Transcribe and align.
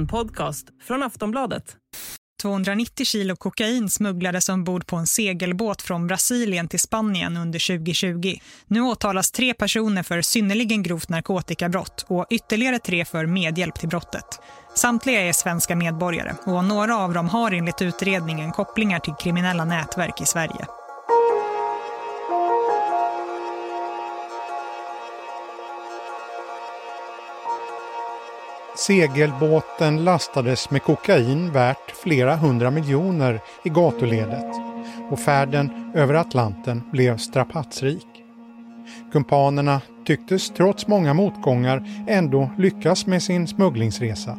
En 0.00 0.08
podcast 0.08 0.66
från 0.82 1.02
Aftonbladet. 1.02 1.76
290 2.42 3.06
kilo 3.06 3.36
kokain 3.36 3.90
smugglades 3.90 4.48
ombord 4.48 4.86
på 4.86 4.96
en 4.96 5.06
segelbåt 5.06 5.82
från 5.82 6.06
Brasilien 6.06 6.68
till 6.68 6.80
Spanien 6.80 7.36
under 7.36 7.78
2020. 7.78 8.34
Nu 8.66 8.80
åtalas 8.80 9.30
tre 9.30 9.54
personer 9.54 10.02
för 10.02 10.22
synnerligen 10.22 10.82
grovt 10.82 11.08
narkotikabrott 11.08 12.04
och 12.08 12.26
ytterligare 12.30 12.78
tre 12.78 13.04
för 13.04 13.26
medhjälp 13.26 13.74
till 13.74 13.88
brottet. 13.88 14.40
Samtliga 14.74 15.20
är 15.20 15.32
svenska 15.32 15.76
medborgare 15.76 16.34
och 16.46 16.64
några 16.64 16.96
av 16.96 17.12
dem 17.12 17.28
har 17.28 17.52
enligt 17.52 17.82
utredningen 17.82 18.52
kopplingar 18.52 18.98
till 18.98 19.14
kriminella 19.14 19.64
nätverk 19.64 20.20
i 20.20 20.26
Sverige. 20.26 20.66
Segelbåten 28.86 30.04
lastades 30.04 30.70
med 30.70 30.82
kokain 30.82 31.52
värt 31.52 31.90
flera 31.90 32.36
hundra 32.36 32.70
miljoner 32.70 33.40
i 33.64 33.68
gatuledet 33.68 34.54
och 35.10 35.20
färden 35.20 35.92
över 35.94 36.14
Atlanten 36.14 36.82
blev 36.92 37.16
strapatsrik. 37.16 38.06
Kumpanerna 39.12 39.80
tycktes 40.04 40.50
trots 40.50 40.86
många 40.86 41.14
motgångar 41.14 42.04
ändå 42.08 42.50
lyckas 42.58 43.06
med 43.06 43.22
sin 43.22 43.46
smugglingsresa. 43.46 44.36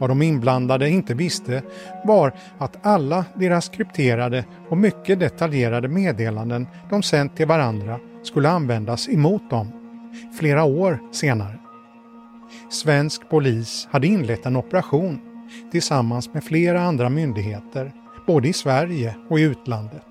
Vad 0.00 0.10
de 0.10 0.22
inblandade 0.22 0.88
inte 0.88 1.14
visste 1.14 1.62
var 2.04 2.32
att 2.58 2.86
alla 2.86 3.24
deras 3.34 3.68
krypterade 3.68 4.44
och 4.68 4.78
mycket 4.78 5.20
detaljerade 5.20 5.88
meddelanden 5.88 6.66
de 6.90 7.02
sänt 7.02 7.36
till 7.36 7.46
varandra 7.46 7.98
skulle 8.22 8.48
användas 8.48 9.08
emot 9.08 9.50
dem 9.50 9.72
flera 10.38 10.64
år 10.64 10.98
senare. 11.12 11.58
Svensk 12.70 13.28
polis 13.28 13.88
hade 13.90 14.06
inlett 14.06 14.46
en 14.46 14.56
operation 14.56 15.20
tillsammans 15.72 16.34
med 16.34 16.44
flera 16.44 16.80
andra 16.80 17.08
myndigheter, 17.08 17.92
både 18.26 18.48
i 18.48 18.52
Sverige 18.52 19.16
och 19.28 19.38
i 19.38 19.42
utlandet. 19.42 20.06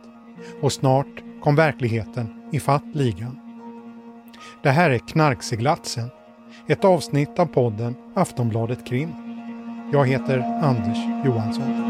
Och 0.62 0.74
snart 0.74 1.24
kom 1.44 1.56
verkligheten 1.56 2.28
i 2.52 2.60
ligan. 2.94 3.40
Det 4.64 4.70
här 4.70 4.90
är 4.90 4.98
Knarkseglatsen, 4.98 6.10
ett 6.68 6.86
avsnitt 6.86 7.40
av 7.40 7.46
podden 7.46 7.96
Aftonbladet 8.14 8.86
Krim. 8.86 9.10
Jag 9.94 10.06
heter 10.06 10.40
Anders 10.64 10.98
Johansson. 11.26 11.86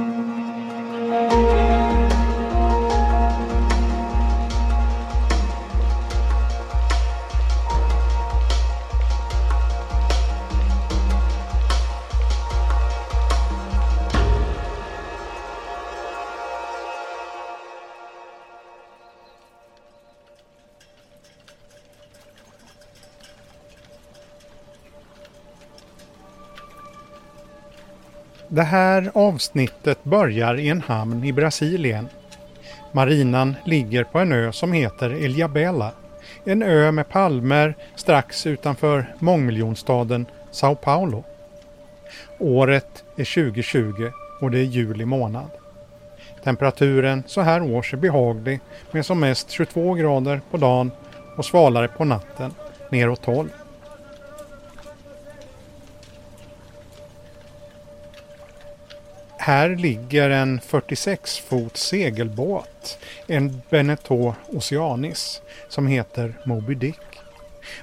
Det 28.56 28.64
här 28.64 29.12
avsnittet 29.14 30.04
börjar 30.04 30.60
i 30.60 30.70
en 30.70 30.82
hamn 30.82 31.24
i 31.24 31.34
Brasilien. 31.34 32.08
Marinan 32.92 33.56
ligger 33.66 34.04
på 34.04 34.20
en 34.20 34.32
ö 34.32 34.52
som 34.52 34.74
heter 34.74 35.14
Ilhabela. 35.14 35.92
En 36.44 36.64
ö 36.64 36.92
med 36.92 37.10
palmer 37.10 37.76
strax 37.96 38.48
utanför 38.48 39.16
mångmiljonstaden 39.20 40.26
Sao 40.52 40.76
Paulo. 40.76 41.24
Året 42.40 43.04
är 43.16 43.52
2020 43.52 44.12
och 44.42 44.52
det 44.52 44.60
är 44.60 44.64
juli 44.64 45.06
månad. 45.06 45.50
Temperaturen 46.44 47.24
så 47.28 47.42
här 47.42 47.62
års 47.62 47.94
är 47.94 47.98
behaglig 47.98 48.60
med 48.92 49.06
som 49.06 49.20
mest 49.20 49.50
22 49.50 49.94
grader 49.94 50.42
på 50.52 50.58
dagen 50.58 50.92
och 51.38 51.46
svalare 51.46 51.88
på 51.88 52.06
natten, 52.06 52.54
neråt 52.90 53.22
12. 53.22 53.50
Här 59.46 59.76
ligger 59.76 60.30
en 60.30 60.62
46 60.62 61.40
fot 61.40 61.78
segelbåt, 61.78 63.00
en 63.28 63.62
Beneteau 63.70 64.34
Oceanis, 64.48 65.42
som 65.70 65.88
heter 65.88 66.34
Moby 66.44 66.76
Dick. 66.76 67.02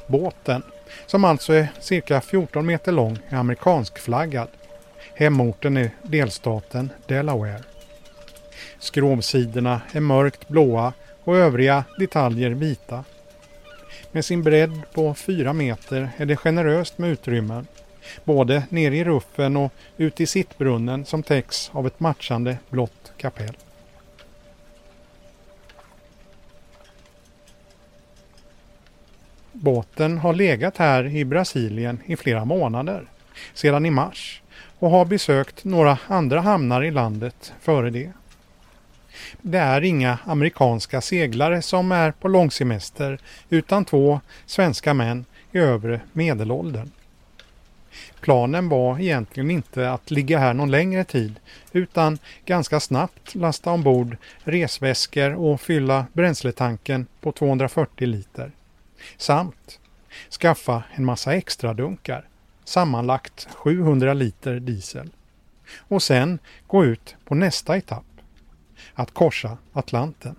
Båten, 0.07 0.63
som 1.07 1.25
alltså 1.25 1.53
är 1.53 1.69
cirka 1.81 2.21
14 2.21 2.67
meter 2.67 2.93
lång, 2.93 3.19
är 3.29 3.37
amerikanskflaggad. 3.37 4.49
Hemorten 5.15 5.77
är 5.77 5.91
delstaten 6.03 6.91
Delaware. 7.07 7.63
Skrovsidorna 8.79 9.81
är 9.93 10.01
mörkt 10.01 10.49
blåa 10.49 10.93
och 11.25 11.37
övriga 11.37 11.85
detaljer 11.99 12.51
vita. 12.51 13.05
Med 14.13 14.25
sin 14.25 14.43
bredd 14.43 14.81
på 14.93 15.15
4 15.15 15.53
meter 15.53 16.11
är 16.17 16.27
det 16.27 16.37
generöst 16.37 16.99
med 16.99 17.11
utrymmen 17.11 17.67
både 18.25 18.63
nere 18.69 18.97
i 18.97 19.05
ruffen 19.05 19.57
och 19.57 19.73
ut 19.97 20.21
i 20.21 20.27
sittbrunnen 20.27 21.05
som 21.05 21.23
täcks 21.23 21.71
av 21.75 21.87
ett 21.87 22.01
matchande 22.01 22.59
blått 22.71 23.13
kapell. 23.17 23.57
Båten 29.53 30.19
har 30.19 30.33
legat 30.33 30.77
här 30.77 31.07
i 31.17 31.25
Brasilien 31.25 31.99
i 32.07 32.17
flera 32.17 32.45
månader, 32.45 33.07
sedan 33.55 33.87
i 33.87 33.91
mars, 33.91 34.43
och 34.79 34.91
har 34.91 35.05
besökt 35.05 35.65
några 35.65 35.99
andra 36.07 36.41
hamnar 36.41 36.83
i 36.83 36.91
landet 36.91 37.53
före 37.61 37.91
det. 37.91 38.13
Det 39.41 39.59
är 39.59 39.85
inga 39.85 40.19
amerikanska 40.25 41.01
seglare 41.01 41.63
som 41.63 41.93
är 41.93 42.13
på 42.13 42.29
långsemester 42.29 43.19
utan 43.51 43.85
två 43.85 44.21
svenska 44.47 44.95
män 44.95 45.25
i 45.53 45.59
övre 45.59 46.01
medelåldern. 46.13 46.91
Planen 48.23 48.69
var 48.69 49.01
egentligen 49.01 49.51
inte 49.51 49.91
att 49.91 50.11
ligga 50.11 50.39
här 50.39 50.55
någon 50.55 50.71
längre 50.71 51.05
tid 51.05 51.41
utan 51.73 52.19
ganska 52.47 52.81
snabbt 52.81 53.35
lasta 53.35 53.71
ombord 53.71 54.17
resväskor 54.45 55.35
och 55.35 55.61
fylla 55.61 56.07
bränsletanken 56.13 57.07
på 57.21 57.33
240 57.33 58.07
liter. 58.07 58.53
Samt 59.17 59.81
skaffa 60.41 60.83
en 60.95 61.05
massa 61.05 61.35
extra 61.35 61.75
dunkar, 61.75 62.29
sammanlagt 62.65 63.49
700 63.55 64.15
liter 64.15 64.61
diesel. 64.61 65.11
Och 65.79 66.03
sen 66.03 66.39
gå 66.67 66.85
ut 66.85 67.17
på 67.25 67.35
nästa 67.35 67.77
etapp, 67.77 68.21
att 68.95 69.15
korsa 69.15 69.59
Atlanten. 69.73 70.37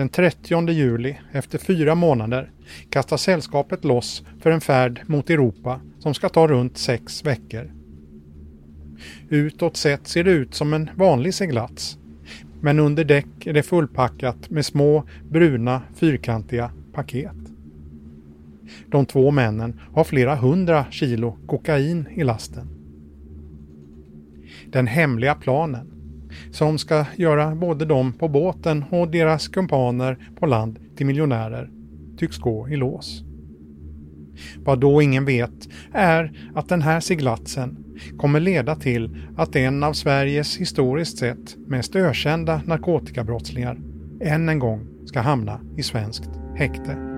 Den 0.00 0.08
30 0.08 0.70
juli, 0.70 1.16
efter 1.32 1.58
fyra 1.58 1.94
månader, 1.94 2.50
kastar 2.90 3.16
sällskapet 3.16 3.84
loss 3.84 4.24
för 4.40 4.50
en 4.50 4.60
färd 4.60 5.00
mot 5.06 5.30
Europa 5.30 5.80
som 5.98 6.14
ska 6.14 6.28
ta 6.28 6.46
runt 6.46 6.78
sex 6.78 7.24
veckor. 7.24 7.72
Utåt 9.28 9.76
sett 9.76 10.06
ser 10.06 10.24
det 10.24 10.30
ut 10.30 10.54
som 10.54 10.72
en 10.72 10.90
vanlig 10.96 11.34
seglats. 11.34 11.98
Men 12.60 12.78
under 12.78 13.04
däck 13.04 13.46
är 13.46 13.52
det 13.52 13.62
fullpackat 13.62 14.50
med 14.50 14.66
små 14.66 15.04
bruna 15.30 15.82
fyrkantiga 15.94 16.70
paket. 16.92 17.36
De 18.86 19.06
två 19.06 19.30
männen 19.30 19.80
har 19.92 20.04
flera 20.04 20.34
hundra 20.34 20.86
kilo 20.90 21.38
kokain 21.46 22.08
i 22.14 22.24
lasten. 22.24 22.68
Den 24.66 24.86
hemliga 24.86 25.34
planen 25.34 25.99
som 26.50 26.78
ska 26.78 27.06
göra 27.16 27.54
både 27.54 27.84
dem 27.84 28.12
på 28.12 28.28
båten 28.28 28.84
och 28.90 29.10
deras 29.10 29.48
kumpaner 29.48 30.18
på 30.38 30.46
land 30.46 30.78
till 30.96 31.06
miljonärer 31.06 31.70
tycks 32.18 32.38
gå 32.38 32.68
i 32.68 32.76
lås. 32.76 33.24
Vad 34.64 34.80
då 34.80 35.02
ingen 35.02 35.24
vet 35.24 35.68
är 35.92 36.32
att 36.54 36.68
den 36.68 36.82
här 36.82 37.00
seglatsen 37.00 37.84
kommer 38.18 38.40
leda 38.40 38.76
till 38.76 39.16
att 39.36 39.56
en 39.56 39.82
av 39.82 39.92
Sveriges 39.92 40.56
historiskt 40.56 41.18
sett 41.18 41.56
mest 41.66 41.96
ökända 41.96 42.62
narkotikabrottslingar 42.66 43.78
än 44.20 44.48
en 44.48 44.58
gång 44.58 44.86
ska 45.06 45.20
hamna 45.20 45.60
i 45.76 45.82
svenskt 45.82 46.30
häkte. 46.56 47.09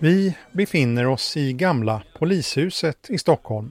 Vi 0.00 0.36
befinner 0.52 1.06
oss 1.06 1.36
i 1.36 1.52
gamla 1.52 2.02
polishuset 2.18 3.10
i 3.10 3.18
Stockholm. 3.18 3.70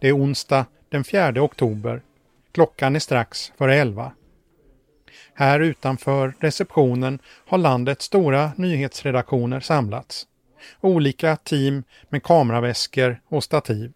Det 0.00 0.08
är 0.08 0.16
onsdag 0.16 0.66
den 0.88 1.04
4 1.04 1.42
oktober. 1.42 2.02
Klockan 2.52 2.96
är 2.96 3.00
strax 3.00 3.52
före 3.58 3.74
11. 3.74 4.12
Här 5.34 5.60
utanför 5.60 6.34
receptionen 6.40 7.18
har 7.46 7.58
landets 7.58 8.04
stora 8.04 8.52
nyhetsredaktioner 8.56 9.60
samlats. 9.60 10.26
olika 10.80 11.36
team 11.36 11.84
med 12.08 12.22
kameraväskor 12.22 13.20
och 13.28 13.44
stativ. 13.44 13.92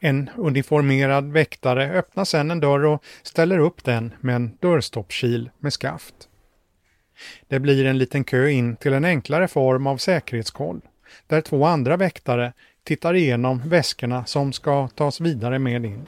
En 0.00 0.30
uniformerad 0.36 1.32
väktare 1.32 1.90
öppnar 1.90 2.24
sedan 2.24 2.50
en 2.50 2.60
dörr 2.60 2.84
och 2.84 3.04
ställer 3.22 3.58
upp 3.58 3.84
den 3.84 4.14
med 4.20 4.36
en 4.36 4.56
dörrstoppkil 4.60 5.50
med 5.58 5.72
skaft. 5.72 6.28
Det 7.48 7.60
blir 7.60 7.84
en 7.84 7.98
liten 7.98 8.24
kö 8.24 8.48
in 8.48 8.76
till 8.76 8.92
en 8.92 9.04
enklare 9.04 9.48
form 9.48 9.86
av 9.86 9.96
säkerhetskoll, 9.96 10.80
där 11.26 11.40
två 11.40 11.64
andra 11.64 11.96
väktare 11.96 12.52
tittar 12.84 13.14
igenom 13.14 13.62
väskorna 13.66 14.24
som 14.24 14.52
ska 14.52 14.88
tas 14.88 15.20
vidare 15.20 15.58
med 15.58 15.84
in. 15.84 16.06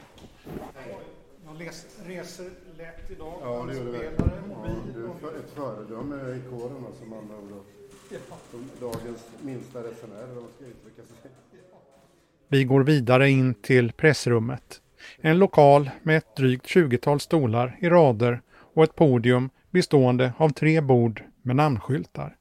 Jag 1.45 1.61
reser 2.07 2.45
lätt 2.77 3.11
idag. 3.11 3.33
Ja, 3.41 3.65
det 3.69 3.75
gör 3.75 3.85
det. 3.85 3.91
Ja, 4.17 4.67
du 4.95 5.27
är 5.27 5.39
ett 5.39 5.51
föredöme 5.55 6.15
i 6.15 6.41
kåren 6.49 6.85
som 6.99 7.13
andra 7.13 7.35
ord. 7.35 7.63
Som 8.51 8.69
dagens 8.79 9.27
minsta 9.41 9.79
resenärer, 9.79 10.37
om 10.37 10.47
ska 10.55 10.65
uttrycka 10.65 11.01
sig. 11.01 11.31
Vi 12.47 12.63
går 12.63 12.83
vidare 12.83 13.29
in 13.29 13.53
till 13.53 13.91
pressrummet. 13.91 14.81
En 15.17 15.39
lokal 15.39 15.89
med 16.03 16.17
ett 16.17 16.35
drygt 16.35 16.65
20-tal 16.65 17.19
stolar 17.19 17.77
i 17.79 17.89
rader 17.89 18.41
och 18.73 18.83
ett 18.83 18.95
podium 18.95 19.49
bestående 19.75 20.33
av 20.37 20.49
tre 20.49 20.81
bord 20.81 21.23
med 21.41 21.55
namnskyltar. 21.55 22.35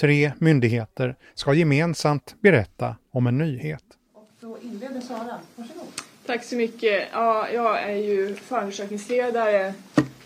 Tre 0.00 0.32
myndigheter 0.38 1.16
ska 1.34 1.54
gemensamt 1.54 2.34
berätta 2.40 2.96
om 3.12 3.26
en 3.26 3.38
nyhet. 3.38 3.84
Och 4.14 4.28
då 4.40 4.58
inleder 4.62 5.00
Sara. 5.00 5.38
Varsågod. 5.56 5.86
Tack 6.26 6.44
så 6.44 6.56
mycket. 6.56 7.08
Ja, 7.12 7.48
jag 7.50 7.82
är 7.82 7.96
ju 7.96 8.34
förundersökningsledare 8.34 9.74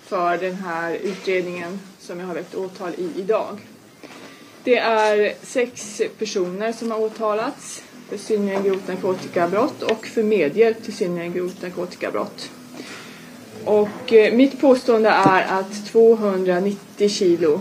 för 0.01 0.39
den 0.39 0.55
här 0.55 0.95
utredningen 0.95 1.79
som 1.99 2.21
jag 2.21 2.27
har 2.27 2.35
väckt 2.35 2.55
åtal 2.55 2.93
i 2.99 3.13
idag. 3.17 3.59
Det 4.65 4.79
är 4.79 5.35
sex 5.43 6.03
personer 6.19 6.73
som 6.73 6.91
har 6.91 7.01
åtalats 7.01 7.85
för 8.09 8.17
synnerligen 8.17 8.63
grovt 8.63 8.89
narkotikabrott 8.89 9.83
och 9.83 10.07
för 10.07 10.23
medhjälp 10.23 10.83
till 10.83 10.97
synnerligen 10.97 11.33
grovt 11.33 11.63
narkotikabrott. 11.63 12.51
Och 13.65 14.13
eh, 14.13 14.35
mitt 14.35 14.61
påstående 14.61 15.09
är 15.09 15.61
att 15.61 15.87
290 15.87 17.09
kilo 17.09 17.61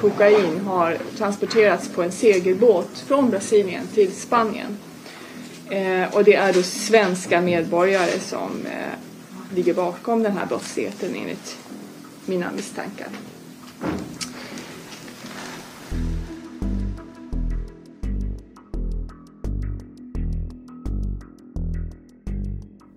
kokain 0.00 0.60
har 0.66 0.96
transporterats 1.16 1.88
på 1.88 2.02
en 2.02 2.12
segelbåt 2.12 2.98
från 3.06 3.30
Brasilien 3.30 3.86
till 3.94 4.12
Spanien. 4.12 4.78
Eh, 5.70 6.14
och 6.14 6.24
det 6.24 6.34
är 6.34 6.52
då 6.52 6.62
svenska 6.62 7.40
medborgare 7.40 8.20
som 8.20 8.50
eh, 8.66 9.54
ligger 9.54 9.74
bakom 9.74 10.22
den 10.22 10.32
här 10.32 10.46
brottsligheten 10.46 11.14
enligt 11.14 11.58
mina 12.26 12.50
misstankar. 12.56 13.08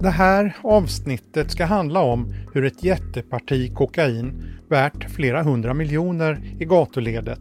Det 0.01 0.09
här 0.09 0.57
avsnittet 0.61 1.51
ska 1.51 1.65
handla 1.65 1.99
om 1.99 2.33
hur 2.53 2.65
ett 2.65 2.83
jätteparti 2.83 3.73
kokain 3.73 4.43
värt 4.69 5.11
flera 5.11 5.43
hundra 5.43 5.73
miljoner 5.73 6.41
i 6.59 6.65
gatuledet 6.65 7.39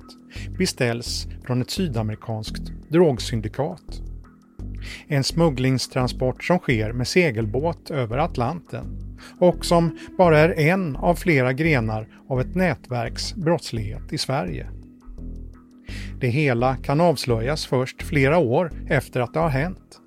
beställs 0.58 1.26
från 1.46 1.62
ett 1.62 1.70
sydamerikanskt 1.70 2.62
drogsyndikat. 2.88 4.02
En 5.06 5.24
smugglingstransport 5.24 6.44
som 6.44 6.58
sker 6.58 6.92
med 6.92 7.08
segelbåt 7.08 7.90
över 7.90 8.18
Atlanten 8.18 9.16
och 9.38 9.64
som 9.64 9.98
bara 10.18 10.38
är 10.38 10.58
en 10.58 10.96
av 10.96 11.14
flera 11.14 11.52
grenar 11.52 12.08
av 12.28 12.40
ett 12.40 12.54
nätverks 12.54 13.34
brottslighet 13.34 14.12
i 14.12 14.18
Sverige. 14.18 14.66
Det 16.20 16.28
hela 16.28 16.76
kan 16.76 17.00
avslöjas 17.00 17.66
först 17.66 18.02
flera 18.02 18.38
år 18.38 18.72
efter 18.88 19.20
att 19.20 19.34
det 19.34 19.40
har 19.40 19.48
hänt. 19.48 19.99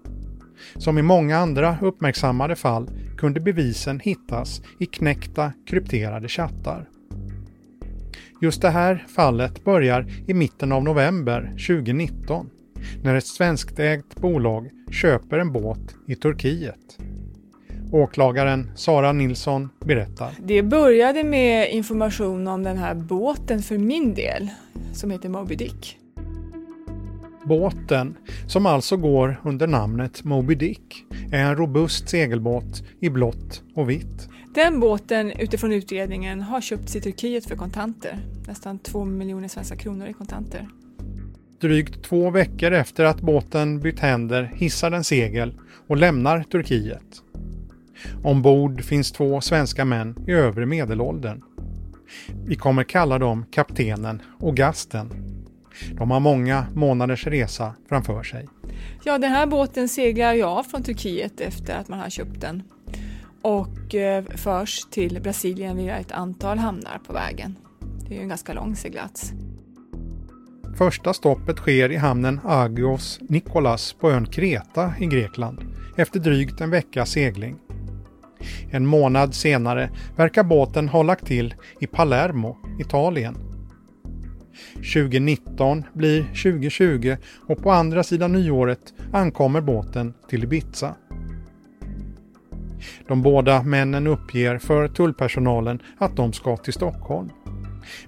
Som 0.78 0.98
i 0.98 1.02
många 1.02 1.38
andra 1.38 1.78
uppmärksammade 1.82 2.56
fall 2.56 2.90
kunde 3.18 3.40
bevisen 3.40 4.00
hittas 4.00 4.62
i 4.80 4.86
knäckta 4.86 5.54
krypterade 5.68 6.28
chattar. 6.28 6.90
Just 8.42 8.62
det 8.62 8.70
här 8.70 9.06
fallet 9.16 9.64
börjar 9.64 10.06
i 10.28 10.34
mitten 10.34 10.72
av 10.72 10.84
november 10.84 11.48
2019 11.68 12.50
när 13.04 13.16
ett 13.16 13.26
svenskägt 13.26 14.16
bolag 14.16 14.70
köper 14.92 15.40
en 15.40 15.52
båt 15.52 15.96
i 16.08 16.16
Turkiet. 16.16 16.98
Åklagaren 17.92 18.72
Sara 18.76 19.14
Nilsson 19.14 19.70
berättar. 19.80 20.32
Det 20.40 20.64
började 20.64 21.24
med 21.24 21.72
information 21.72 22.48
om 22.48 22.64
den 22.64 22.78
här 22.78 22.96
båten 22.96 23.62
för 23.62 23.78
min 23.78 24.14
del 24.14 24.50
som 24.94 25.12
heter 25.12 25.30
Moby 25.30 25.56
Dick. 25.56 25.98
Båten, 27.46 28.18
som 28.48 28.66
alltså 28.66 28.98
går 28.98 29.42
under 29.44 29.68
namnet 29.68 30.24
Moby 30.24 30.56
Dick, 30.56 31.06
är 31.32 31.44
en 31.44 31.56
robust 31.56 32.10
segelbåt 32.10 32.84
i 33.00 33.10
blått 33.10 33.64
och 33.76 33.90
vitt. 33.90 34.30
Den 34.56 34.80
båten 34.80 35.32
utifrån 35.32 35.72
utredningen 35.72 36.42
har 36.42 36.62
köpts 36.62 36.96
i 36.96 37.02
Turkiet 37.02 37.46
för 37.46 37.56
kontanter. 37.56 38.18
Nästan 38.48 38.80
två 38.80 39.06
miljoner 39.06 39.48
svenska 39.48 39.76
kronor 39.76 40.08
i 40.08 40.14
kontanter. 40.14 40.68
Drygt 41.62 42.04
två 42.04 42.30
veckor 42.30 42.72
efter 42.72 43.06
att 43.06 43.22
båten 43.22 43.80
bytt 43.80 44.00
händer 44.00 44.52
hissar 44.56 44.92
den 44.92 45.04
segel 45.04 45.60
och 45.88 45.98
lämnar 45.98 46.44
Turkiet. 46.44 47.24
Ombord 48.24 48.84
finns 48.84 49.12
två 49.12 49.42
svenska 49.42 49.86
män 49.86 50.16
i 50.28 50.32
övre 50.32 50.66
medelåldern. 50.66 51.42
Vi 52.46 52.56
kommer 52.56 52.84
kalla 52.84 53.20
dem 53.20 53.46
kaptenen 53.52 54.22
och 54.40 54.56
gasten. 54.56 55.33
De 55.98 56.12
har 56.12 56.20
många 56.20 56.66
månaders 56.74 57.28
resa 57.28 57.76
framför 57.90 58.24
sig. 58.24 58.48
Ja, 59.04 59.18
den 59.18 59.32
här 59.32 59.46
båten 59.46 59.90
seglar 59.90 60.34
jag 60.34 60.66
från 60.66 60.84
Turkiet 60.84 61.42
efter 61.42 61.78
att 61.78 61.88
man 61.88 62.00
har 62.00 62.10
köpt 62.10 62.42
den 62.42 62.64
och 63.42 63.96
eh, 63.96 64.24
förs 64.36 64.86
till 64.92 65.22
Brasilien 65.22 65.78
via 65.78 65.98
ett 65.98 66.12
antal 66.12 66.58
hamnar 66.58 67.00
på 67.08 67.14
vägen. 67.14 67.56
Det 68.08 68.14
är 68.14 68.18
ju 68.18 68.22
en 68.22 68.30
ganska 68.30 68.54
lång 68.54 68.76
seglats. 68.76 69.34
Första 70.78 71.14
stoppet 71.14 71.58
sker 71.58 71.92
i 71.92 71.96
hamnen 71.96 72.40
Agios 72.44 73.20
Nikolas 73.22 73.94
på 73.94 74.12
ön 74.12 74.26
Kreta 74.26 74.94
i 75.00 75.06
Grekland 75.06 75.60
efter 75.98 76.20
drygt 76.20 76.62
en 76.62 76.70
veckas 76.70 77.10
segling. 77.10 77.56
En 78.72 78.86
månad 78.86 79.36
senare 79.36 79.90
verkar 80.16 80.44
båten 80.44 80.90
ha 80.90 81.04
lagt 81.04 81.26
till 81.26 81.56
i 81.80 81.88
Palermo, 81.88 82.58
Italien. 82.80 83.53
2019 84.74 85.84
blir 85.94 86.24
2020 86.24 87.16
och 87.48 87.64
på 87.64 87.72
andra 87.72 88.04
sidan 88.04 88.32
nyåret 88.32 88.94
ankommer 89.14 89.62
båten 89.62 90.14
till 90.30 90.44
Ibiza. 90.44 90.96
De 93.08 93.22
båda 93.22 93.64
männen 93.64 94.08
uppger 94.08 94.58
för 94.58 94.88
tullpersonalen 94.88 95.80
att 95.98 96.16
de 96.16 96.34
ska 96.34 96.58
till 96.58 96.74
Stockholm. 96.74 97.30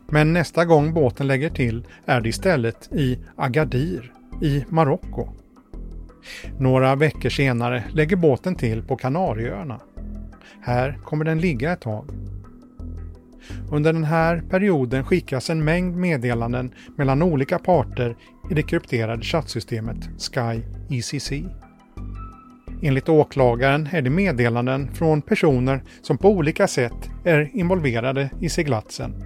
Men 0.10 0.34
nästa 0.34 0.66
gång 0.66 0.94
båten 0.94 1.28
lägger 1.28 1.50
till 1.50 1.86
är 2.06 2.22
det 2.22 2.30
istället 2.30 2.90
i 2.94 3.20
Agadir 3.36 4.14
i 4.42 4.66
Marocko. 4.70 5.28
Några 6.60 6.96
veckor 6.96 7.30
senare 7.30 7.84
lägger 7.94 8.16
båten 8.16 8.56
till 8.56 8.84
på 8.84 8.96
Kanarieöarna. 8.96 9.80
Här 10.62 11.00
kommer 11.04 11.26
den 11.26 11.40
ligga 11.40 11.72
ett 11.72 11.82
tag. 11.82 12.10
Under 13.72 13.94
den 13.94 14.04
här 14.04 14.44
perioden 14.50 15.04
skickas 15.04 15.50
en 15.50 15.64
mängd 15.64 15.96
meddelanden 15.96 16.72
mellan 16.98 17.22
olika 17.22 17.60
parter 17.60 18.16
i 18.52 18.54
det 18.54 18.64
krypterade 18.64 19.24
chattsystemet 19.24 19.98
Sky 20.18 20.62
ECC. 20.90 21.32
Enligt 22.82 23.10
åklagaren 23.10 23.90
är 23.92 24.02
det 24.02 24.10
meddelanden 24.10 24.94
från 24.94 25.22
personer 25.22 25.84
som 26.02 26.18
på 26.18 26.30
olika 26.30 26.68
sätt 26.68 27.10
är 27.26 27.50
involverade 27.54 28.30
i 28.42 28.50
seglatsen. 28.50 29.24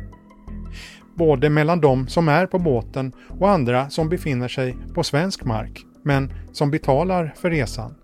Både 1.16 1.50
mellan 1.50 1.82
de 1.82 2.08
som 2.08 2.28
är 2.28 2.46
på 2.46 2.60
båten 2.60 3.12
och 3.40 3.50
andra 3.50 3.90
som 3.90 4.10
befinner 4.10 4.48
sig 4.48 4.76
på 4.94 5.04
svensk 5.04 5.46
mark 5.46 5.86
men 6.04 6.34
som 6.52 6.72
betalar 6.72 7.34
för 7.38 7.50
resan. 7.50 7.96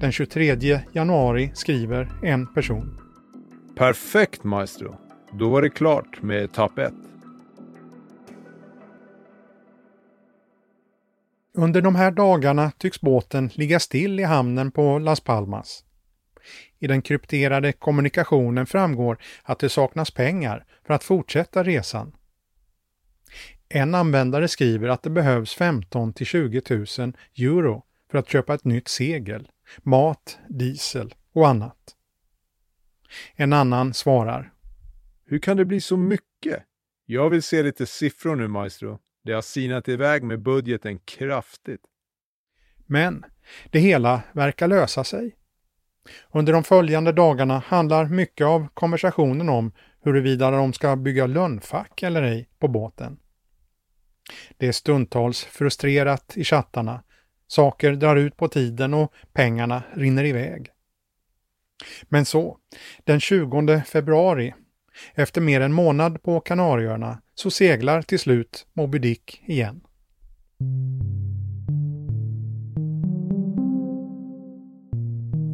Den 0.00 0.12
23 0.12 0.80
januari 0.92 1.50
skriver 1.54 2.08
en 2.22 2.46
person. 2.46 3.03
Perfekt 3.76 4.44
maestro. 4.44 4.96
Då 5.32 5.48
var 5.48 5.62
det 5.62 5.70
klart 5.70 6.22
med 6.22 6.44
etapp 6.44 6.78
1. 6.78 6.92
Under 11.54 11.82
de 11.82 11.94
här 11.94 12.10
dagarna 12.10 12.70
tycks 12.70 13.00
båten 13.00 13.50
ligga 13.54 13.80
still 13.80 14.20
i 14.20 14.22
hamnen 14.22 14.70
på 14.70 14.98
Las 14.98 15.20
Palmas. 15.20 15.84
I 16.78 16.86
den 16.86 17.02
krypterade 17.02 17.72
kommunikationen 17.72 18.66
framgår 18.66 19.18
att 19.42 19.58
det 19.58 19.68
saknas 19.68 20.10
pengar 20.10 20.66
för 20.86 20.94
att 20.94 21.04
fortsätta 21.04 21.64
resan. 21.64 22.12
En 23.68 23.94
användare 23.94 24.48
skriver 24.48 24.88
att 24.88 25.02
det 25.02 25.10
behövs 25.10 25.54
15 25.54 26.12
till 26.12 26.26
20 26.26 26.62
000 26.70 26.86
euro 27.38 27.82
för 28.10 28.18
att 28.18 28.28
köpa 28.28 28.54
ett 28.54 28.64
nytt 28.64 28.88
segel, 28.88 29.48
mat, 29.82 30.38
diesel 30.48 31.14
och 31.32 31.48
annat. 31.48 31.94
En 33.34 33.52
annan 33.52 33.94
svarar. 33.94 34.52
Hur 35.26 35.38
kan 35.38 35.56
det 35.56 35.64
bli 35.64 35.80
så 35.80 35.96
mycket? 35.96 36.62
Jag 37.06 37.30
vill 37.30 37.42
se 37.42 37.62
lite 37.62 37.86
siffror 37.86 38.36
nu, 38.36 38.48
maestro. 38.48 38.98
Det 39.24 39.32
har 39.32 39.42
sinat 39.42 39.88
iväg 39.88 40.22
med 40.22 40.42
budgeten 40.42 40.98
kraftigt. 40.98 41.80
Men 42.86 43.24
det 43.70 43.78
hela 43.78 44.22
verkar 44.32 44.68
lösa 44.68 45.04
sig. 45.04 45.36
Under 46.30 46.52
de 46.52 46.64
följande 46.64 47.12
dagarna 47.12 47.58
handlar 47.58 48.04
mycket 48.04 48.46
av 48.46 48.68
konversationen 48.74 49.48
om 49.48 49.72
huruvida 50.02 50.50
de 50.50 50.72
ska 50.72 50.96
bygga 50.96 51.26
lönnfack 51.26 52.02
eller 52.02 52.22
ej 52.22 52.48
på 52.58 52.68
båten. 52.68 53.18
Det 54.56 54.66
är 54.66 54.72
stundtals 54.72 55.44
frustrerat 55.44 56.32
i 56.36 56.44
chattarna, 56.44 57.02
saker 57.46 57.92
drar 57.92 58.16
ut 58.16 58.36
på 58.36 58.48
tiden 58.48 58.94
och 58.94 59.12
pengarna 59.32 59.82
rinner 59.94 60.24
iväg. 60.24 60.73
Men 62.08 62.24
så, 62.24 62.56
den 63.04 63.20
20 63.20 63.82
februari, 63.86 64.54
efter 65.14 65.40
mer 65.40 65.60
än 65.60 65.72
månad 65.72 66.22
på 66.22 66.40
Kanarieöarna, 66.40 67.18
så 67.34 67.50
seglar 67.50 68.02
till 68.02 68.18
slut 68.18 68.66
Moby 68.72 68.98
Dick 68.98 69.42
igen. 69.46 69.80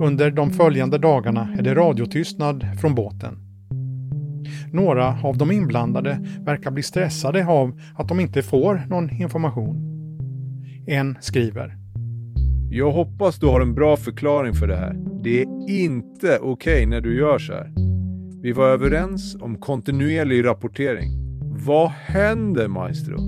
Under 0.03 0.31
de 0.31 0.51
följande 0.51 0.99
dagarna 0.99 1.55
är 1.59 1.63
det 1.63 1.75
radiotystnad 1.75 2.67
från 2.81 2.95
båten. 2.95 3.39
Några 4.73 5.19
av 5.23 5.39
de 5.39 5.53
inblandade 5.53 6.27
verkar 6.41 6.71
bli 6.71 6.83
stressade 6.83 7.47
av 7.47 7.81
att 7.95 8.09
de 8.09 8.21
inte 8.21 8.43
får 8.43 8.83
någon 8.89 9.11
information. 9.11 9.87
En 10.87 11.19
skriver. 11.21 11.80
Jag 12.73 12.91
hoppas 12.91 13.39
du 13.39 13.47
har 13.47 13.61
en 13.61 13.75
bra 13.75 13.97
förklaring 13.97 14.55
för 14.55 14.67
det 14.67 14.77
här. 14.77 14.97
Det 15.23 15.43
är 15.43 15.47
inte 15.71 16.39
okej 16.39 16.75
okay 16.75 16.87
när 16.87 17.00
du 17.00 17.19
gör 17.19 17.39
så 17.39 17.53
här. 17.53 17.73
Vi 18.43 18.53
var 18.53 18.69
överens 18.69 19.37
om 19.41 19.57
kontinuerlig 19.59 20.45
rapportering. 20.45 21.11
Vad 21.67 21.91
händer, 21.91 22.69
maestro? 22.69 23.19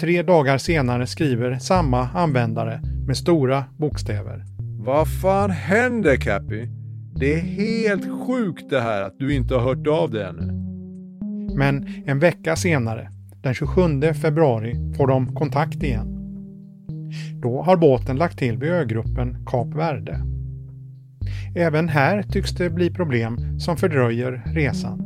Tre 0.00 0.22
dagar 0.22 0.58
senare 0.58 1.06
skriver 1.06 1.58
samma 1.58 2.08
användare 2.08 2.80
med 3.06 3.16
stora 3.16 3.64
bokstäver. 3.76 4.44
Vad 4.78 5.20
fan 5.20 5.50
händer 5.50 6.16
Cappy? 6.16 6.68
Det 7.16 7.34
är 7.34 7.40
helt 7.40 8.26
sjukt 8.26 8.70
det 8.70 8.80
här 8.80 9.02
att 9.02 9.18
du 9.18 9.34
inte 9.34 9.54
har 9.54 9.62
hört 9.62 9.86
av 9.86 10.10
dig 10.10 10.22
ännu. 10.24 10.52
Men 11.56 11.88
en 12.06 12.18
vecka 12.18 12.56
senare, 12.56 13.08
den 13.42 13.54
27 13.54 14.12
februari, 14.22 14.94
får 14.96 15.06
de 15.06 15.34
kontakt 15.34 15.82
igen. 15.82 16.13
Då 17.42 17.62
har 17.62 17.76
båten 17.76 18.16
lagt 18.16 18.38
till 18.38 18.58
vid 18.58 18.70
ögruppen 18.70 19.44
Kap 19.46 19.74
Verde. 19.74 20.20
Även 21.56 21.88
här 21.88 22.22
tycks 22.22 22.50
det 22.50 22.70
bli 22.70 22.90
problem 22.90 23.60
som 23.60 23.76
fördröjer 23.76 24.42
resan. 24.46 25.02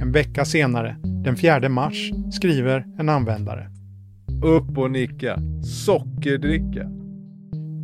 En 0.00 0.12
vecka 0.12 0.44
senare, 0.44 0.96
den 1.24 1.36
4 1.36 1.68
mars, 1.68 2.10
skriver 2.32 2.86
en 2.98 3.08
användare. 3.08 3.70
Upp 4.44 4.78
och 4.78 4.90
nicka. 4.90 5.38
Sockerdricka. 5.62 6.90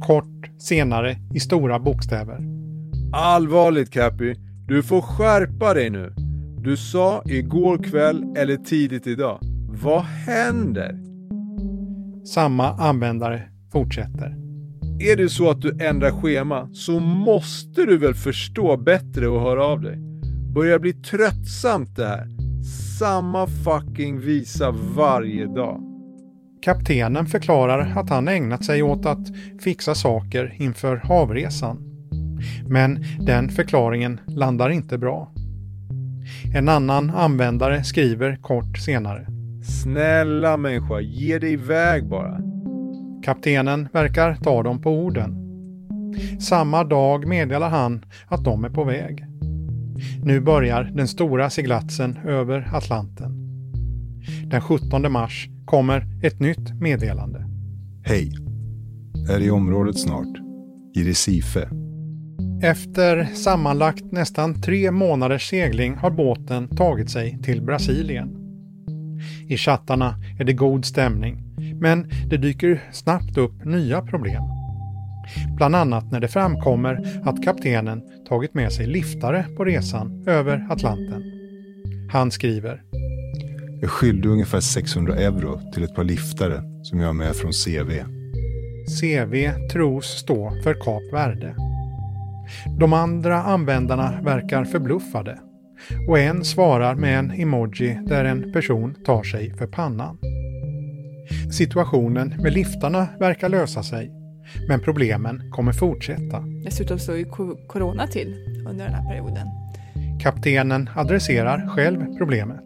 Kort 0.07 0.51
senare 0.59 1.17
i 1.35 1.41
stora 1.41 1.79
bokstäver. 1.79 2.39
Allvarligt 3.13 3.91
Cappy, 3.91 4.35
du 4.69 4.83
får 4.83 5.01
skärpa 5.01 5.75
dig 5.75 5.91
nu. 5.91 6.15
Du 6.59 6.77
sa 6.77 7.23
igår 7.27 7.79
kväll 7.79 8.25
eller 8.37 8.57
tidigt 8.57 9.07
idag. 9.07 9.39
Vad 9.83 10.03
händer? 10.03 11.14
Samma 12.25 12.73
användare 12.73 13.43
fortsätter. 13.73 14.37
Är 15.01 15.17
det 15.17 15.29
så 15.29 15.51
att 15.51 15.61
du 15.61 15.77
ändrar 15.81 16.11
schema 16.11 16.69
så 16.73 17.01
måste 17.01 17.85
du 17.85 17.99
väl 17.99 18.15
förstå 18.15 18.77
bättre 18.77 19.29
och 19.29 19.41
höra 19.41 19.65
av 19.65 19.81
dig. 19.81 19.99
Börjar 20.55 20.79
bli 20.79 20.93
tröttsamt 20.93 21.97
det 21.97 22.07
här. 22.07 22.29
Samma 22.99 23.47
fucking 23.47 24.21
visa 24.21 24.71
varje 24.97 25.47
dag. 25.47 25.81
Kaptenen 26.63 27.27
förklarar 27.27 27.93
att 27.97 28.11
han 28.11 28.29
ägnat 28.29 28.65
sig 28.65 28.83
åt 28.83 29.07
att 29.07 29.29
fixa 29.61 29.95
saker 29.95 30.55
inför 30.59 31.13
avresan. 31.13 31.79
Men 32.69 33.05
den 33.21 33.49
förklaringen 33.49 34.21
landar 34.27 34.71
inte 34.71 34.99
bra. 34.99 35.33
En 36.55 36.69
annan 36.69 37.11
användare 37.11 37.85
skriver 37.85 38.37
kort 38.37 38.79
senare. 38.79 39.34
Snälla 39.65 40.57
människa, 40.57 41.01
ge 41.01 41.39
dig 41.39 41.53
iväg 41.53 42.09
bara. 42.09 42.41
Kaptenen 43.25 43.89
verkar 43.93 44.35
ta 44.35 44.63
dem 44.63 44.83
på 44.83 44.91
orden. 44.91 45.45
Samma 46.41 46.85
dag 46.85 47.27
meddelar 47.27 47.71
han 47.71 48.05
att 48.27 48.45
de 48.45 48.65
är 48.65 48.69
på 48.69 48.85
väg. 48.85 49.25
Nu 50.23 50.41
börjar 50.41 50.85
den 50.85 51.09
stora 51.09 51.51
seglatsen 51.51 52.19
över 52.27 52.71
Atlanten. 52.73 53.33
Den 54.45 54.61
17 54.61 55.13
mars 55.13 55.49
kommer 55.65 56.07
ett 56.23 56.41
nytt 56.41 56.81
meddelande. 56.81 57.45
Hej! 58.05 58.33
Är 59.31 59.41
i 59.41 59.51
området 59.51 59.99
snart. 59.99 60.39
I 60.95 61.05
Recife. 61.05 61.69
Efter 62.63 63.25
sammanlagt 63.25 64.05
nästan 64.13 64.63
tre 64.63 64.91
månaders 64.91 65.49
segling 65.49 65.95
har 65.95 66.11
båten 66.11 66.69
tagit 66.69 67.11
sig 67.11 67.39
till 67.43 67.63
Brasilien. 67.63 68.44
I 69.49 69.57
chattarna 69.57 70.15
är 70.39 70.45
det 70.45 70.53
god 70.53 70.85
stämning, 70.85 71.43
men 71.81 72.11
det 72.31 72.37
dyker 72.37 72.83
snabbt 72.93 73.39
upp 73.39 73.65
nya 73.65 74.03
problem. 74.03 74.43
Bland 75.57 75.77
annat 75.77 76.11
när 76.11 76.21
det 76.21 76.29
framkommer 76.29 77.21
att 77.25 77.45
kaptenen 77.45 78.03
tagit 78.29 78.55
med 78.55 78.73
sig 78.73 78.87
liftare 78.87 79.47
på 79.57 79.65
resan 79.65 80.25
över 80.27 80.67
Atlanten. 80.71 81.23
Han 82.11 82.31
skriver 82.31 82.83
Jag 83.81 83.91
skyllde 83.91 84.29
ungefär 84.29 84.61
600 84.61 85.17
euro 85.17 85.73
till 85.73 85.85
ett 85.85 85.95
par 85.95 86.05
liftare 86.05 86.63
som 86.83 87.01
jag 87.01 87.07
har 87.07 87.13
med 87.13 87.37
från 87.37 87.53
CV. 87.53 87.91
CV 89.01 89.53
tros 89.73 90.07
stå 90.07 90.51
för 90.65 90.75
Kap 90.75 91.03
Verde. 91.13 91.57
De 92.79 92.93
andra 92.93 93.43
användarna 93.43 94.21
verkar 94.23 94.65
förbluffade 94.65 95.39
och 96.09 96.19
en 96.19 96.45
svarar 96.45 96.95
med 96.95 97.19
en 97.19 97.31
emoji 97.31 97.99
där 98.07 98.25
en 98.25 98.53
person 98.53 98.95
tar 99.05 99.23
sig 99.23 99.55
för 99.55 99.67
pannan. 99.67 100.19
Situationen 101.53 102.35
med 102.43 102.53
liftarna 102.53 103.09
verkar 103.21 103.49
lösa 103.49 103.83
sig, 103.83 104.11
men 104.69 104.81
problemen 104.81 105.51
kommer 105.51 105.73
fortsätta. 105.73 106.41
Dessutom 106.65 106.99
står 106.99 107.17
ju 107.17 107.25
corona 107.69 108.07
till 108.07 108.35
under 108.69 108.85
den 108.85 108.95
här 108.95 109.09
perioden. 109.09 109.47
Kaptenen 110.23 110.91
adresserar 110.95 111.69
själv 111.69 112.17
problemet. 112.19 112.65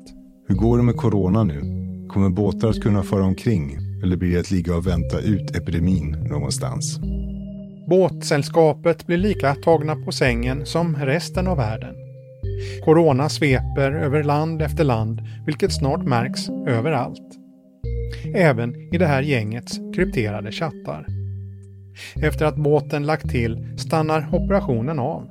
Hur 0.48 0.54
går 0.54 0.76
det 0.76 0.82
med 0.82 0.96
corona 0.96 1.44
nu? 1.44 1.60
Kommer 2.08 2.28
båtar 2.28 2.68
att 2.68 2.82
kunna 2.82 3.02
fara 3.02 3.24
omkring 3.24 3.78
eller 4.02 4.16
blir 4.16 4.32
det 4.32 4.40
att 4.40 4.50
ligga 4.50 4.76
och 4.76 4.86
vänta 4.86 5.20
ut 5.20 5.56
epidemin 5.56 6.10
någonstans? 6.10 7.00
Båtsällskapet 7.88 9.06
blir 9.06 9.16
lika 9.16 9.54
tagna 9.54 9.96
på 9.96 10.12
sängen 10.12 10.66
som 10.66 10.96
resten 10.96 11.46
av 11.46 11.56
världen. 11.56 12.07
Corona 12.84 13.28
sveper 13.28 13.92
över 13.92 14.22
land 14.22 14.62
efter 14.62 14.84
land, 14.84 15.22
vilket 15.46 15.72
snart 15.72 16.04
märks 16.04 16.48
överallt. 16.66 17.38
Även 18.34 18.94
i 18.94 18.98
det 18.98 19.06
här 19.06 19.22
gängets 19.22 19.80
krypterade 19.94 20.52
chattar. 20.52 21.06
Efter 22.22 22.46
att 22.46 22.56
båten 22.56 23.06
lagt 23.06 23.30
till 23.30 23.78
stannar 23.78 24.28
operationen 24.32 24.98
av. 24.98 25.28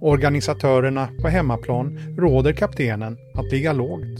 Organisatörerna 0.00 1.08
på 1.22 1.28
hemmaplan 1.28 1.98
råder 2.18 2.52
kaptenen 2.52 3.16
att 3.34 3.52
ligga 3.52 3.72
lågt. 3.72 4.18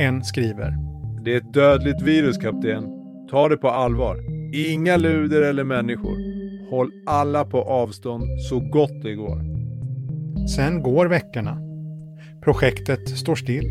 En 0.00 0.24
skriver. 0.24 0.76
Det 1.24 1.32
är 1.32 1.36
ett 1.36 1.54
dödligt 1.54 2.02
virus 2.02 2.38
kapten. 2.38 2.84
Ta 3.30 3.48
det 3.48 3.56
på 3.56 3.68
allvar. 3.68 4.16
Inga 4.54 4.96
luder 4.96 5.42
eller 5.42 5.64
människor. 5.64 6.16
Håll 6.70 6.90
alla 7.06 7.44
på 7.44 7.62
avstånd 7.62 8.24
så 8.50 8.60
gott 8.60 9.02
det 9.02 9.14
går. 9.14 9.61
Sen 10.48 10.82
går 10.82 11.06
veckorna. 11.06 11.58
Projektet 12.44 13.08
står 13.08 13.34
still. 13.34 13.68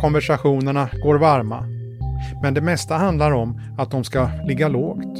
Konversationerna 0.00 0.88
går 1.02 1.18
varma. 1.18 1.66
Men 2.42 2.54
det 2.54 2.60
mesta 2.60 2.94
handlar 2.94 3.32
om 3.32 3.60
att 3.78 3.90
de 3.90 4.04
ska 4.04 4.30
ligga 4.46 4.68
lågt, 4.68 5.18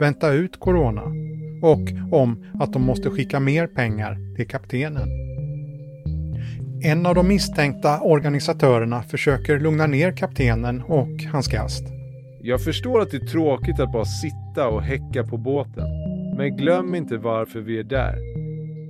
vänta 0.00 0.32
ut 0.32 0.60
corona 0.60 1.02
och 1.62 2.18
om 2.20 2.44
att 2.60 2.72
de 2.72 2.82
måste 2.82 3.10
skicka 3.10 3.40
mer 3.40 3.66
pengar 3.66 4.36
till 4.36 4.48
kaptenen. 4.48 5.08
En 6.82 7.06
av 7.06 7.14
de 7.14 7.28
misstänkta 7.28 8.00
organisatörerna 8.00 9.02
försöker 9.02 9.60
lugna 9.60 9.86
ner 9.86 10.12
kaptenen 10.12 10.82
och 10.82 11.24
hans 11.32 11.48
gast. 11.48 11.84
Jag 12.42 12.64
förstår 12.64 13.00
att 13.00 13.10
det 13.10 13.16
är 13.16 13.26
tråkigt 13.26 13.80
att 13.80 13.92
bara 13.92 14.04
sitta 14.04 14.68
och 14.68 14.82
häcka 14.82 15.24
på 15.24 15.36
båten. 15.36 15.86
Men 16.36 16.56
glöm 16.56 16.94
inte 16.94 17.16
varför 17.16 17.60
vi 17.60 17.78
är 17.78 17.84
där. 17.84 18.29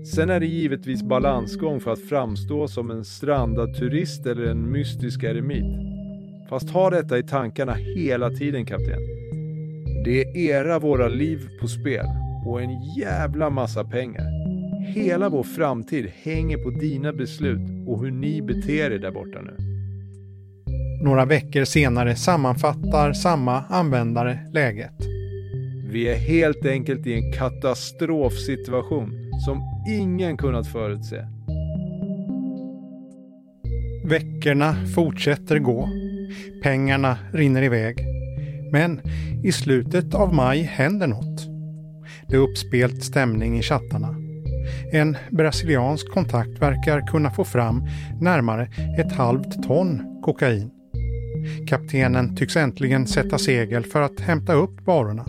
Sen 0.04 0.30
är 0.30 0.40
det 0.40 0.47
givetvis 0.47 1.02
balansgång 1.02 1.80
för 1.80 1.92
att 1.92 2.00
framstå 2.00 2.69
som 2.69 2.90
en 2.90 3.04
strandad 3.04 3.75
turist 3.75 4.26
eller 4.26 4.45
en 4.45 4.71
mystisk 4.71 5.23
eremit. 5.23 5.64
Fast 6.49 6.71
ha 6.71 6.90
detta 6.90 7.19
i 7.19 7.23
tankarna 7.23 7.73
hela 7.73 8.30
tiden 8.30 8.66
kapten. 8.66 9.00
Det 10.04 10.21
är 10.21 10.37
era 10.37 10.78
våra 10.78 11.09
liv 11.09 11.49
på 11.61 11.69
spel 11.69 12.07
och 12.47 12.62
en 12.62 12.83
jävla 12.99 13.50
massa 13.50 13.85
pengar. 13.85 14.26
Hela 14.95 15.28
vår 15.28 15.42
framtid 15.42 16.12
hänger 16.23 16.57
på 16.57 16.71
dina 16.71 17.12
beslut 17.12 17.87
och 17.87 18.04
hur 18.04 18.11
ni 18.11 18.42
beter 18.42 18.90
er 18.90 18.99
där 18.99 19.11
borta 19.11 19.40
nu. 19.42 19.57
Några 21.04 21.25
veckor 21.25 21.64
senare 21.64 22.16
sammanfattar 22.16 23.12
samma 23.12 23.64
användare 23.69 24.38
läget. 24.52 24.95
Vi 25.90 26.09
är 26.09 26.16
helt 26.16 26.66
enkelt 26.66 27.07
i 27.07 27.12
en 27.14 27.33
katastrofsituation 27.33 29.20
som 29.44 29.62
ingen 29.88 30.37
kunnat 30.37 30.66
förutse. 30.66 31.26
Veckorna 34.04 34.76
fortsätter 34.94 35.59
gå. 35.59 35.88
Pengarna 36.62 37.18
rinner 37.32 37.62
iväg. 37.62 38.06
Men 38.73 39.00
i 39.44 39.52
slutet 39.52 40.14
av 40.14 40.35
maj 40.35 40.62
händer 40.62 41.06
något. 41.06 41.47
Det 42.28 42.37
är 42.37 42.40
uppspelt 42.40 43.04
stämning 43.04 43.59
i 43.59 43.62
chattarna. 43.62 44.16
En 44.92 45.16
brasiliansk 45.30 46.11
kontakt 46.11 46.62
verkar 46.62 47.06
kunna 47.06 47.30
få 47.30 47.44
fram 47.44 47.82
närmare 48.20 48.68
ett 48.99 49.12
halvt 49.12 49.62
ton 49.62 50.20
kokain. 50.23 50.70
Kaptenen 51.68 52.37
tycks 52.37 52.56
äntligen 52.56 53.06
sätta 53.06 53.38
segel 53.38 53.85
för 53.85 54.02
att 54.02 54.20
hämta 54.20 54.52
upp 54.52 54.87
varorna. 54.87 55.25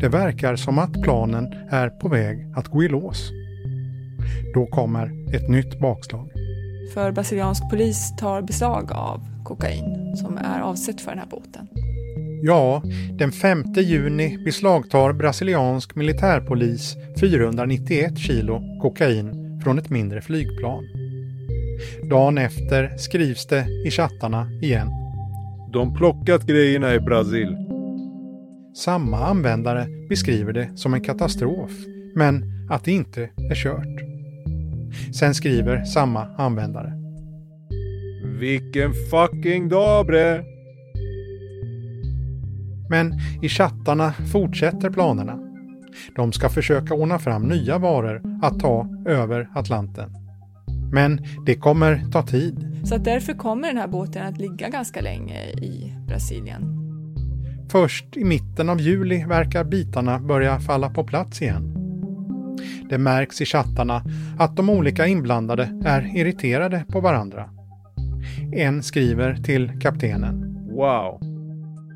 Det 0.00 0.08
verkar 0.08 0.56
som 0.56 0.78
att 0.78 1.02
planen 1.02 1.54
är 1.70 1.88
på 1.88 2.08
väg 2.08 2.46
att 2.56 2.68
gå 2.68 2.82
i 2.82 2.88
lås. 2.88 3.30
Då 4.54 4.66
kommer 4.66 5.34
ett 5.34 5.48
nytt 5.48 5.80
bakslag. 5.80 6.28
För 6.94 7.12
brasiliansk 7.12 7.70
polis 7.70 8.16
tar 8.18 8.42
beslag 8.42 8.92
av 8.92 9.20
kokain 9.44 10.16
som 10.16 10.38
är 10.38 10.60
avsett 10.60 11.00
för 11.00 11.10
den 11.10 11.18
här 11.18 11.26
båten. 11.26 11.68
Ja, 12.44 12.82
den 13.18 13.32
5 13.32 13.64
juni 13.76 14.38
beslagtar 14.44 15.12
brasiliansk 15.12 15.94
militärpolis 15.94 16.96
491 17.20 18.18
kilo 18.18 18.78
kokain 18.80 19.60
från 19.64 19.78
ett 19.78 19.90
mindre 19.90 20.20
flygplan. 20.20 20.84
Dagen 22.10 22.38
efter 22.38 22.96
skrivs 22.96 23.46
det 23.46 23.66
i 23.86 23.90
chattarna 23.90 24.48
igen. 24.62 24.88
De 25.72 25.94
plockat 25.94 26.46
grejerna 26.46 26.94
i 26.94 27.00
Brasil. 27.00 27.71
Samma 28.74 29.16
användare 29.16 29.86
beskriver 30.08 30.52
det 30.52 30.70
som 30.74 30.94
en 30.94 31.00
katastrof, 31.00 31.70
men 32.14 32.44
att 32.70 32.84
det 32.84 32.92
inte 32.92 33.22
är 33.22 33.54
kört. 33.54 34.02
Sen 35.14 35.34
skriver 35.34 35.84
samma 35.84 36.26
användare. 36.36 36.92
Vilken 38.40 38.92
fucking 39.10 39.68
dag 39.68 40.06
bre! 40.06 40.44
Men 42.90 43.12
i 43.42 43.48
chattarna 43.48 44.12
fortsätter 44.12 44.90
planerna. 44.90 45.38
De 46.16 46.32
ska 46.32 46.48
försöka 46.48 46.94
ordna 46.94 47.18
fram 47.18 47.42
nya 47.42 47.78
varor 47.78 48.22
att 48.42 48.60
ta 48.60 48.88
över 49.06 49.48
Atlanten. 49.54 50.10
Men 50.92 51.20
det 51.46 51.54
kommer 51.54 52.04
ta 52.12 52.22
tid. 52.22 52.80
Så 52.84 52.94
att 52.94 53.04
därför 53.04 53.32
kommer 53.32 53.68
den 53.68 53.76
här 53.76 53.88
båten 53.88 54.26
att 54.26 54.38
ligga 54.38 54.68
ganska 54.68 55.00
länge 55.00 55.44
i 55.44 55.94
Brasilien. 56.08 56.81
Först 57.72 58.16
i 58.16 58.24
mitten 58.24 58.68
av 58.68 58.80
juli 58.80 59.24
verkar 59.24 59.64
bitarna 59.64 60.18
börja 60.18 60.60
falla 60.60 60.90
på 60.90 61.04
plats 61.04 61.42
igen. 61.42 61.76
Det 62.88 62.98
märks 62.98 63.40
i 63.40 63.44
chattarna 63.44 64.02
att 64.38 64.56
de 64.56 64.70
olika 64.70 65.06
inblandade 65.06 65.80
är 65.84 66.16
irriterade 66.16 66.84
på 66.88 67.00
varandra. 67.00 67.50
En 68.52 68.82
skriver 68.82 69.34
till 69.34 69.80
kaptenen. 69.80 70.56
Wow! 70.70 71.20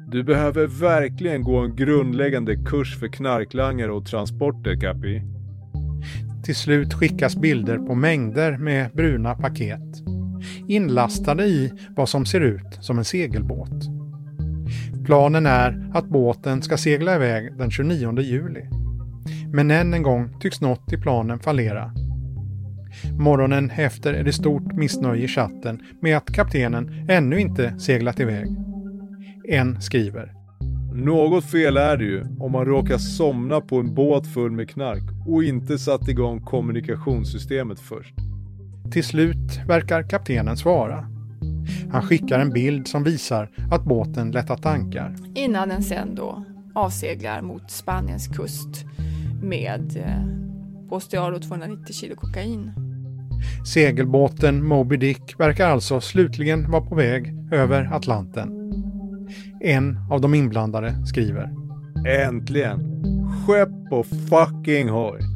Du 0.09 0.25
behöver 0.25 0.67
verkligen 0.67 1.43
gå 1.43 1.57
en 1.57 1.77
grundläggande 1.77 2.57
kurs 2.57 2.99
för 2.99 3.09
knarklangare 3.09 3.93
och 3.93 4.07
transporter, 4.07 4.81
Capi. 4.81 5.23
Till 6.45 6.57
slut 6.57 6.95
skickas 6.95 7.37
bilder 7.37 7.79
på 7.79 7.95
mängder 7.95 8.59
med 8.59 8.91
bruna 8.95 9.35
paket. 9.35 10.03
Inlastade 10.69 11.45
i 11.45 11.73
vad 11.97 12.09
som 12.09 12.27
ser 12.27 12.41
ut 12.41 12.79
som 12.81 12.99
en 12.99 13.05
segelbåt. 13.05 13.96
Planen 15.07 15.47
är 15.47 15.91
att 15.95 16.09
båten 16.09 16.63
ska 16.63 16.77
segla 16.77 17.15
iväg 17.17 17.59
den 17.59 17.71
29 17.71 18.21
juli. 18.21 18.63
Men 19.53 19.71
än 19.71 19.95
en 19.95 20.03
gång 20.03 20.41
tycks 20.41 20.61
något 20.61 20.93
i 20.93 20.97
planen 20.97 21.39
fallera. 21.39 21.93
Morgonen 23.19 23.71
efter 23.71 24.15
är 24.15 24.25
det 24.25 24.33
stort 24.33 24.73
missnöje 24.73 25.25
i 25.25 25.29
chatten 25.29 25.83
med 26.03 26.17
att 26.17 26.33
kaptenen 26.33 27.07
ännu 27.09 27.41
inte 27.41 27.79
seglat 27.79 28.21
iväg. 28.21 28.47
En 29.49 29.81
skriver. 29.81 30.33
Något 30.95 31.45
fel 31.45 31.77
är 31.77 31.97
det 31.97 32.05
ju 32.05 32.25
om 32.41 32.53
man 32.53 32.65
råkar 32.65 32.99
somna 32.99 33.61
på 33.61 33.77
en 33.77 33.95
båt 33.95 34.27
full 34.27 34.53
med 34.53 34.71
knark 34.71 35.27
och 35.27 35.45
inte 35.45 35.79
satt 35.79 36.09
igång 36.09 36.41
kommunikationssystemet 36.41 37.81
först. 37.81 38.15
Till 38.93 39.05
slut 39.05 39.61
verkar 39.67 40.03
kaptenen 40.03 40.57
svara. 40.57 41.16
Han 41.91 42.03
skickar 42.03 42.39
en 42.39 42.51
bild 42.51 42.89
som 42.89 43.05
visar 43.05 43.51
att 43.71 43.85
båten 43.85 44.31
lättat 44.31 44.63
tankar. 44.63 45.17
Innan 45.35 45.69
den 45.69 45.83
sen 45.83 46.15
då 46.15 46.45
avseglar 46.75 47.43
mot 47.43 47.71
Spaniens 47.71 48.29
kust 48.29 48.85
med 49.43 49.97
eh, 49.97 50.89
Postiaro 50.89 51.39
290 51.39 51.93
kilo 51.93 52.17
kokain. 52.17 52.73
Segelbåten 53.67 54.65
Moby 54.65 54.97
Dick 54.97 55.41
verkar 55.41 55.69
alltså 55.69 56.01
slutligen 56.01 56.71
vara 56.71 56.83
på 56.83 56.95
väg 56.95 57.35
över 57.53 57.95
Atlanten. 57.95 58.73
En 59.61 59.99
av 60.11 60.21
de 60.21 60.35
inblandade 60.35 61.07
skriver. 61.07 61.51
Äntligen! 62.09 63.03
Skepp 63.47 63.93
och 63.93 64.07
fucking 64.07 64.89
hoj! 64.89 65.36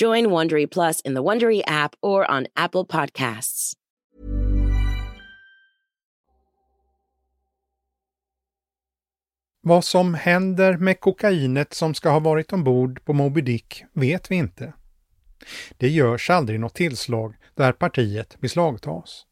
Join 0.00 0.26
Wondery 0.26 0.66
Plus 0.66 1.00
in 1.00 1.14
the 1.14 1.22
Wondery 1.22 1.62
app 1.66 1.94
or 2.02 2.30
on 2.30 2.46
Apple 2.54 2.84
Podcasts. 2.84 3.72
Vad 9.60 9.84
som 9.84 10.14
händer 10.14 10.76
med 10.76 11.00
kokainet 11.00 11.74
som 11.74 11.94
ska 11.94 12.10
ha 12.10 12.18
varit 12.18 12.52
ombord 12.52 13.04
på 13.04 13.12
Moby 13.12 13.40
Dick 13.40 13.84
vet 13.92 14.30
vi 14.30 14.34
inte. 14.34 14.72
Det 15.76 15.88
görs 15.88 16.30
aldrig 16.30 16.60
något 16.60 16.74
tillslag 16.74 17.34
där 17.54 17.72
partiet 17.72 18.40
beslagtas. 18.40 19.26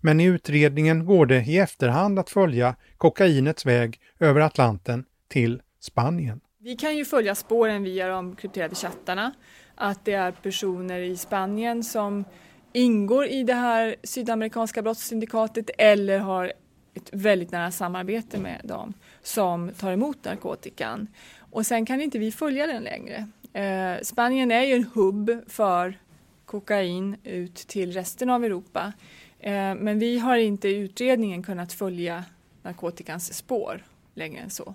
Men 0.00 0.20
i 0.20 0.24
utredningen 0.24 1.06
går 1.06 1.26
det 1.26 1.44
i 1.44 1.58
efterhand 1.58 2.18
att 2.18 2.30
följa 2.30 2.76
kokainets 2.96 3.66
väg 3.66 4.00
över 4.18 4.40
Atlanten 4.40 5.04
till 5.28 5.62
Spanien. 5.80 6.40
Vi 6.58 6.76
kan 6.76 6.96
ju 6.96 7.04
följa 7.04 7.34
spåren 7.34 7.82
via 7.82 8.08
de 8.08 8.36
krypterade 8.36 8.74
chattarna. 8.74 9.32
Att 9.74 10.04
det 10.04 10.12
är 10.12 10.32
personer 10.32 11.00
i 11.00 11.16
Spanien 11.16 11.84
som 11.84 12.24
ingår 12.72 13.26
i 13.26 13.42
det 13.42 13.54
här 13.54 13.96
sydamerikanska 14.02 14.82
brottssyndikatet 14.82 15.70
eller 15.78 16.18
har 16.18 16.52
ett 16.94 17.10
väldigt 17.12 17.52
nära 17.52 17.70
samarbete 17.70 18.38
med 18.38 18.60
dem 18.64 18.92
som 19.22 19.70
tar 19.78 19.92
emot 19.92 20.24
narkotikan. 20.24 21.08
Och 21.38 21.66
sen 21.66 21.86
kan 21.86 22.00
inte 22.00 22.18
vi 22.18 22.32
följa 22.32 22.66
den 22.66 22.82
längre. 22.82 23.28
Eh, 23.52 24.02
Spanien 24.02 24.50
är 24.50 24.62
ju 24.62 24.74
en 24.74 24.86
hubb 24.94 25.30
för 25.46 25.98
kokain 26.44 27.16
ut 27.24 27.54
till 27.54 27.92
resten 27.92 28.30
av 28.30 28.44
Europa. 28.44 28.92
Eh, 29.40 29.74
men 29.74 29.98
vi 29.98 30.18
har 30.18 30.36
inte 30.36 30.68
i 30.68 30.76
utredningen 30.76 31.42
kunnat 31.42 31.72
följa 31.72 32.24
narkotikans 32.62 33.34
spår 33.34 33.84
längre 34.14 34.40
än 34.40 34.50
så. 34.50 34.74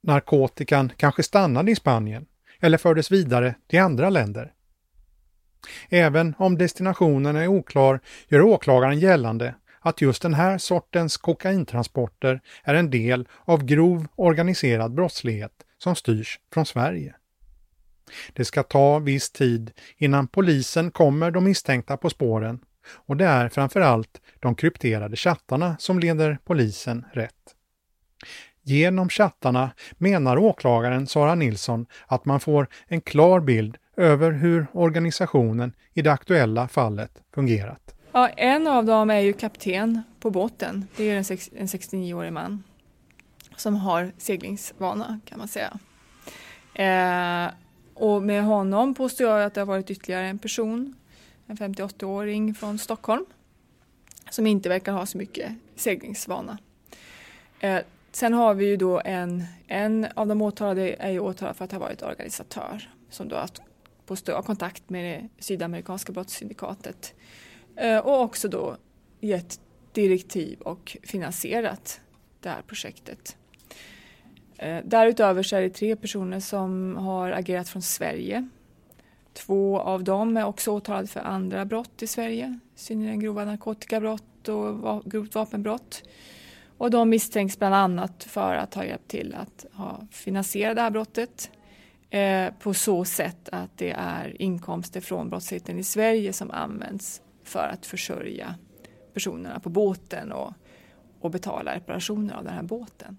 narkotikan 0.00 0.92
kanske 0.96 1.22
stannade 1.22 1.70
i 1.72 1.76
Spanien 1.76 2.26
eller 2.64 2.78
fördes 2.78 3.12
vidare 3.12 3.54
till 3.66 3.80
andra 3.80 4.10
länder. 4.10 4.52
Även 5.88 6.34
om 6.38 6.58
destinationen 6.58 7.36
är 7.36 7.48
oklar 7.48 8.00
gör 8.28 8.40
åklagaren 8.40 8.98
gällande 8.98 9.54
att 9.80 10.00
just 10.00 10.22
den 10.22 10.34
här 10.34 10.58
sortens 10.58 11.16
kokaintransporter 11.16 12.40
är 12.62 12.74
en 12.74 12.90
del 12.90 13.28
av 13.44 13.64
grov 13.64 14.06
organiserad 14.16 14.94
brottslighet 14.94 15.52
som 15.78 15.96
styrs 15.96 16.40
från 16.52 16.66
Sverige. 16.66 17.14
Det 18.32 18.44
ska 18.44 18.62
ta 18.62 18.98
viss 18.98 19.30
tid 19.30 19.72
innan 19.96 20.28
polisen 20.28 20.90
kommer 20.90 21.30
de 21.30 21.44
misstänkta 21.44 21.96
på 21.96 22.10
spåren 22.10 22.60
och 22.86 23.16
det 23.16 23.26
är 23.26 23.48
framförallt 23.48 24.20
de 24.40 24.54
krypterade 24.54 25.16
chattarna 25.16 25.76
som 25.78 25.98
leder 25.98 26.38
polisen 26.44 27.04
rätt. 27.12 27.54
Genom 28.66 29.08
chattarna 29.08 29.70
menar 29.98 30.38
åklagaren 30.38 31.06
Sara 31.06 31.34
Nilsson 31.34 31.86
att 32.06 32.24
man 32.24 32.40
får 32.40 32.68
en 32.86 33.00
klar 33.00 33.40
bild 33.40 33.76
över 33.96 34.32
hur 34.32 34.66
organisationen 34.72 35.72
i 35.94 36.02
det 36.02 36.12
aktuella 36.12 36.68
fallet 36.68 37.22
fungerat. 37.34 37.94
Ja, 38.12 38.28
en 38.28 38.66
av 38.66 38.84
dem 38.84 39.10
är 39.10 39.20
ju 39.20 39.32
kapten 39.32 40.02
på 40.20 40.30
båten. 40.30 40.86
Det 40.96 41.10
är 41.10 41.16
en, 41.16 41.38
en 41.56 41.66
69-årig 41.66 42.32
man 42.32 42.62
som 43.56 43.76
har 43.76 44.12
seglingsvana 44.18 45.20
kan 45.24 45.38
man 45.38 45.48
säga. 45.48 45.78
Eh, 46.74 47.52
och 47.94 48.22
med 48.22 48.44
honom 48.44 48.94
påstår 48.94 49.26
jag 49.26 49.42
att 49.42 49.54
det 49.54 49.60
har 49.60 49.66
varit 49.66 49.90
ytterligare 49.90 50.26
en 50.26 50.38
person, 50.38 50.94
en 51.46 51.56
58-åring 51.56 52.54
från 52.54 52.78
Stockholm, 52.78 53.24
som 54.30 54.46
inte 54.46 54.68
verkar 54.68 54.92
ha 54.92 55.06
så 55.06 55.18
mycket 55.18 55.52
seglingsvana. 55.76 56.58
Eh, 57.60 57.78
sen 58.16 58.32
har 58.32 58.54
vi 58.54 58.66
ju 58.66 58.76
då 58.76 59.02
en, 59.04 59.44
en 59.66 60.06
av 60.14 60.26
de 60.26 60.42
åtalade 60.42 60.96
är 60.98 61.10
ju 61.10 61.20
åtalad 61.20 61.56
för 61.56 61.64
att 61.64 61.72
ha 61.72 61.78
varit 61.78 62.02
organisatör 62.02 62.90
som 63.10 63.28
då 63.28 63.36
haft 63.36 63.60
påstår 64.06 64.42
kontakt 64.42 64.90
med 64.90 65.04
det 65.04 65.44
sydamerikanska 65.44 66.12
brottssyndikatet 66.12 67.14
eh, 67.76 67.98
och 67.98 68.20
också 68.20 68.48
då 68.48 68.76
gett 69.20 69.60
direktiv 69.92 70.60
och 70.60 70.96
finansierat 71.02 72.00
det 72.40 72.48
här 72.48 72.62
projektet. 72.66 73.36
Eh, 74.58 74.78
därutöver 74.84 75.42
så 75.42 75.56
är 75.56 75.60
det 75.60 75.70
tre 75.70 75.96
personer 75.96 76.40
som 76.40 76.96
har 76.96 77.30
agerat 77.30 77.68
från 77.68 77.82
Sverige. 77.82 78.48
Två 79.32 79.80
av 79.80 80.04
dem 80.04 80.36
är 80.36 80.44
också 80.44 80.70
åtalade 80.70 81.06
för 81.06 81.20
andra 81.20 81.64
brott 81.64 82.02
i 82.02 82.06
Sverige, 82.06 82.58
synnerligen 82.74 83.20
grova 83.20 83.44
narkotikabrott 83.44 84.48
och 84.48 85.04
grovt 85.04 85.34
vapenbrott. 85.34 86.02
Och 86.78 86.90
de 86.90 87.10
misstänks 87.10 87.58
bland 87.58 87.74
annat 87.74 88.24
för 88.24 88.54
att 88.54 88.74
ha 88.74 88.84
hjälpt 88.84 89.08
till 89.08 89.34
att 89.34 89.66
ha 89.72 90.06
finansierat 90.10 90.76
det 90.76 90.82
här 90.82 90.90
brottet 90.90 91.50
eh, 92.10 92.54
på 92.58 92.74
så 92.74 93.04
sätt 93.04 93.48
att 93.52 93.78
det 93.78 93.90
är 93.90 94.42
inkomster 94.42 95.00
från 95.00 95.30
brottsligheten 95.30 95.78
i 95.78 95.84
Sverige 95.84 96.32
som 96.32 96.50
används 96.50 97.22
för 97.44 97.68
att 97.68 97.86
försörja 97.86 98.54
personerna 99.14 99.60
på 99.60 99.68
båten 99.68 100.32
och, 100.32 100.52
och 101.20 101.30
betala 101.30 101.74
reparationer 101.74 102.34
av 102.34 102.44
den 102.44 102.54
här 102.54 102.62
båten. 102.62 103.18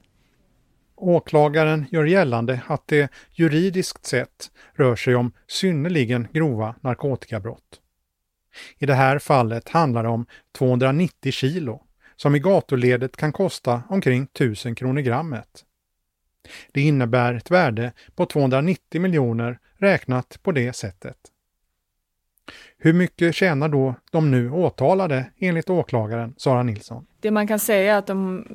Åklagaren 0.96 1.86
gör 1.92 2.06
gällande 2.06 2.62
att 2.68 2.88
det 2.88 3.12
juridiskt 3.32 4.06
sett 4.06 4.52
rör 4.74 4.96
sig 4.96 5.16
om 5.16 5.32
synnerligen 5.48 6.28
grova 6.34 6.76
narkotikabrott. 6.82 7.82
I 8.78 8.86
det 8.86 8.94
här 8.94 9.20
fallet 9.20 9.70
handlar 9.70 10.04
det 10.04 10.10
om 10.10 10.26
290 10.58 11.32
kilo, 11.32 11.85
som 12.16 12.36
i 12.36 12.40
gatuledet 12.40 13.18
kan 13.18 13.32
kosta 13.32 13.84
omkring 13.90 14.24
1000 14.24 14.76
kronor 14.76 15.02
grammet. 15.02 15.66
Det 16.72 16.82
innebär 16.82 17.34
ett 17.34 17.52
värde 17.52 17.92
på 18.16 18.26
290 18.26 19.02
miljoner 19.02 19.60
räknat 19.78 20.40
på 20.44 20.52
det 20.52 20.74
sättet. 20.74 21.18
Hur 22.78 22.94
mycket 22.94 23.36
tjänar 23.36 23.70
då 23.70 23.96
de 24.12 24.32
nu 24.32 24.52
åtalade 24.52 25.26
enligt 25.38 25.70
åklagaren 25.70 26.34
Sara 26.38 26.64
Nilsson? 26.64 27.06
Det 27.20 27.32
man 27.32 27.48
kan 27.48 27.60
säga 27.60 27.94
är 27.94 27.98
att 27.98 28.08
de, 28.08 28.46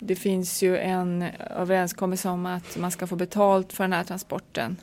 det 0.00 0.16
finns 0.16 0.62
ju 0.62 0.78
en 0.78 1.22
överenskommelse 1.56 2.28
om 2.28 2.46
att 2.46 2.76
man 2.76 2.90
ska 2.90 3.06
få 3.06 3.16
betalt 3.16 3.72
för 3.72 3.84
den 3.84 3.92
här 3.92 4.04
transporten. 4.04 4.76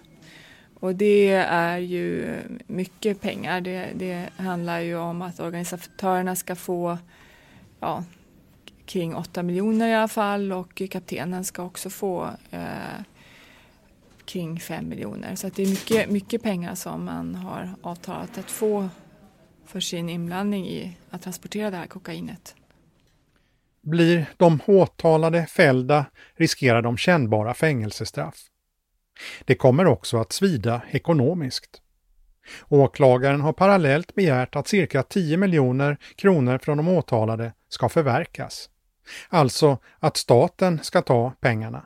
Och 0.80 0.96
det 0.96 1.32
är 1.48 1.78
ju 1.78 2.36
mycket 2.68 3.22
pengar. 3.22 3.62
Det, 3.62 3.88
det 3.96 4.30
handlar 4.38 4.80
ju 4.80 4.96
om 4.96 5.22
att 5.22 5.40
organisatörerna 5.40 6.36
ska 6.36 6.56
få 6.56 6.98
ja, 7.84 8.04
kring 8.86 9.16
8 9.16 9.44
miljoner 9.44 9.88
i 9.88 9.94
alla 9.94 10.08
fall 10.08 10.52
och 10.52 10.82
kaptenen 10.92 11.44
ska 11.44 11.64
också 11.64 11.90
få 11.90 12.30
eh, 12.52 13.02
kring 14.26 14.60
5 14.60 14.90
miljoner. 14.90 15.36
Så 15.36 15.50
det 15.50 15.64
är 15.64 15.68
mycket, 15.68 16.10
mycket 16.10 16.44
pengar 16.44 16.76
som 16.76 17.06
man 17.06 17.36
har 17.36 17.70
avtalat 17.82 18.38
att 18.38 18.52
få 18.52 18.90
för 19.66 19.80
sin 19.80 20.10
inblandning 20.10 20.68
i 20.68 20.98
att 21.10 21.22
transportera 21.22 21.72
det 21.72 21.78
här 21.78 21.88
kokainet. 21.88 22.56
Blir 23.82 24.26
de 24.38 24.60
åtalade 24.68 25.46
fällda 25.46 26.06
riskerar 26.36 26.82
de 26.82 26.98
kännbara 26.98 27.54
fängelsestraff. 27.54 28.36
Det 29.46 29.56
kommer 29.56 29.86
också 29.86 30.18
att 30.18 30.32
svida 30.32 30.82
ekonomiskt. 30.92 31.82
Åklagaren 32.70 33.42
har 33.42 33.54
parallellt 33.54 34.16
begärt 34.16 34.56
att 34.56 34.68
cirka 34.68 35.04
10 35.04 35.38
miljoner 35.38 35.98
kronor 36.16 36.58
från 36.58 36.78
de 36.78 36.88
åtalade 36.88 37.54
ska 37.74 37.90
förverkas. 37.90 38.70
Alltså 39.30 39.78
att 40.00 40.18
staten 40.18 40.80
ska 40.84 41.02
ta 41.02 41.34
pengarna. 41.40 41.86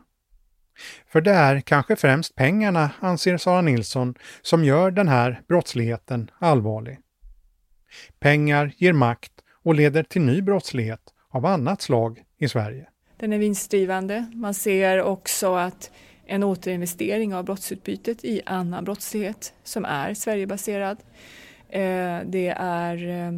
För 1.08 1.22
det 1.22 1.32
är 1.32 1.62
kanske 1.62 1.96
främst 1.96 2.36
pengarna, 2.36 2.92
anser 3.00 3.38
Sara 3.38 3.62
Nilsson, 3.62 4.16
som 4.42 4.64
gör 4.64 4.92
den 4.92 5.08
här 5.08 5.42
brottsligheten 5.48 6.32
allvarlig. 6.40 7.00
Pengar 8.20 8.74
ger 8.78 8.94
makt 8.94 9.32
och 9.64 9.76
leder 9.76 10.04
till 10.04 10.22
ny 10.22 10.42
brottslighet 10.42 11.02
av 11.30 11.46
annat 11.46 11.82
slag 11.82 12.24
i 12.38 12.48
Sverige. 12.48 12.88
Den 13.18 13.34
är 13.34 13.38
vinstdrivande. 13.38 14.32
Man 14.34 14.54
ser 14.54 15.02
också 15.02 15.56
att 15.56 15.92
en 16.26 16.44
återinvestering 16.44 17.36
av 17.36 17.46
brottsutbytet 17.46 18.26
i 18.26 18.42
annan 18.46 18.84
brottslighet 18.84 19.54
som 19.64 19.86
är 19.86 20.14
Sverigebaserad. 20.14 20.98
Eh, 21.70 22.20
det 22.26 22.54
är 22.58 23.08
eh, 23.08 23.32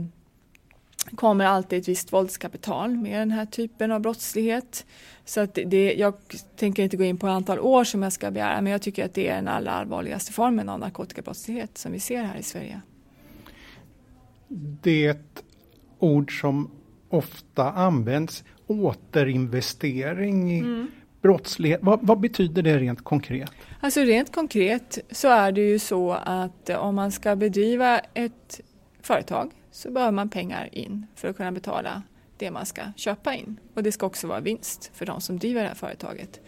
kommer 1.15 1.45
alltid 1.45 1.80
ett 1.80 1.88
visst 1.88 2.13
våldskapital 2.13 2.98
med 2.98 3.22
den 3.22 3.32
här 3.32 3.45
typen 3.45 3.91
av 3.91 4.02
brottslighet. 4.02 4.86
Så 5.26 5.41
att 5.41 5.60
det, 5.65 5.93
jag 5.93 6.13
tänker 6.56 6.84
inte 6.84 6.98
gå 6.98 7.04
in 7.04 7.17
på 7.17 7.28
antal 7.28 7.60
år 7.60 7.84
som 7.84 8.04
jag 8.04 8.13
ska 8.13 8.32
begära 8.32 8.62
men 8.62 8.72
jag 8.72 8.82
tycker 8.82 9.06
att 9.06 9.13
det 9.13 9.28
är 9.28 9.36
den 9.36 9.48
allra 9.48 9.72
allvarligaste 9.72 10.34
formen 10.34 10.69
av 10.69 10.80
narkotikabrottslighet 10.80 11.78
som 11.78 11.91
vi 11.91 12.00
ser 12.00 12.24
här 12.24 12.38
i 12.38 12.43
Sverige. 12.43 12.82
Det 14.82 15.06
är 15.06 15.12
ett 15.12 15.43
ord 16.00 16.41
som 16.41 16.72
ofta 17.10 17.72
används, 17.72 18.43
återinvestering 18.67 20.52
i 20.52 20.60
mm. 20.60 20.88
brottslighet. 21.22 21.80
Vad, 21.84 22.00
vad, 22.02 22.19
betyder 22.19 22.62
det 22.62 22.78
rent 22.78 23.04
konkret? 23.04 23.52
Alltså 23.80 24.00
rent 24.00 24.36
konkret 24.36 25.00
så 25.12 25.28
är 25.28 25.52
det 25.52 25.62
ju 25.62 25.80
så 25.80 26.12
att 26.12 26.69
om 26.69 26.95
man 26.95 27.12
ska 27.12 27.36
bedriva 27.36 28.00
ett 28.00 28.62
företag 29.02 29.52
så 29.71 29.91
behöver 29.91 30.12
man 30.12 30.29
pengar 30.29 30.69
in 30.71 31.08
för 31.15 31.27
att 31.27 31.38
kunna 31.38 31.51
betala 31.51 32.03
det 32.38 32.51
man 32.51 32.65
ska 32.65 32.82
köpa 32.95 33.36
in. 33.36 33.60
Och 33.73 33.84
det 33.84 33.91
ska 33.91 34.05
också 34.05 34.27
vara 34.27 34.39
vinst 34.39 34.91
för 34.93 35.05
de 35.05 35.21
som 35.21 35.39
driver 35.39 35.62
det 35.62 35.67
här 35.67 35.75
företaget. 35.75 36.41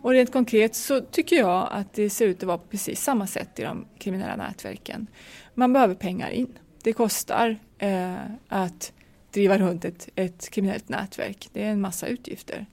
Och 0.00 0.10
rent 0.10 0.32
konkret 0.32 0.74
så 0.74 1.00
tycker 1.00 1.36
jag 1.36 1.68
att 1.70 1.92
det 1.92 2.10
ser 2.10 2.26
ut 2.26 2.36
att 2.36 2.46
vara 2.46 2.58
på 2.58 2.66
precis 2.66 3.02
samma 3.02 3.26
sätt 3.26 3.58
i 3.58 3.62
de 3.62 3.86
kriminella 3.98 4.36
nätverken. 4.36 5.06
Man 5.54 5.72
behöver 5.72 5.94
pengar 5.94 6.30
in. 6.30 6.58
Det 6.82 6.92
kostar 6.92 7.58
eh, 7.78 8.14
att 8.48 8.92
driva 9.30 9.58
runt 9.58 9.84
ett, 9.84 10.08
ett 10.14 10.50
kriminellt 10.50 10.88
nätverk. 10.88 11.48
Det 11.52 11.62
är 11.62 11.70
en 11.70 11.80
massa 11.80 12.06
utgifter. 12.06 12.66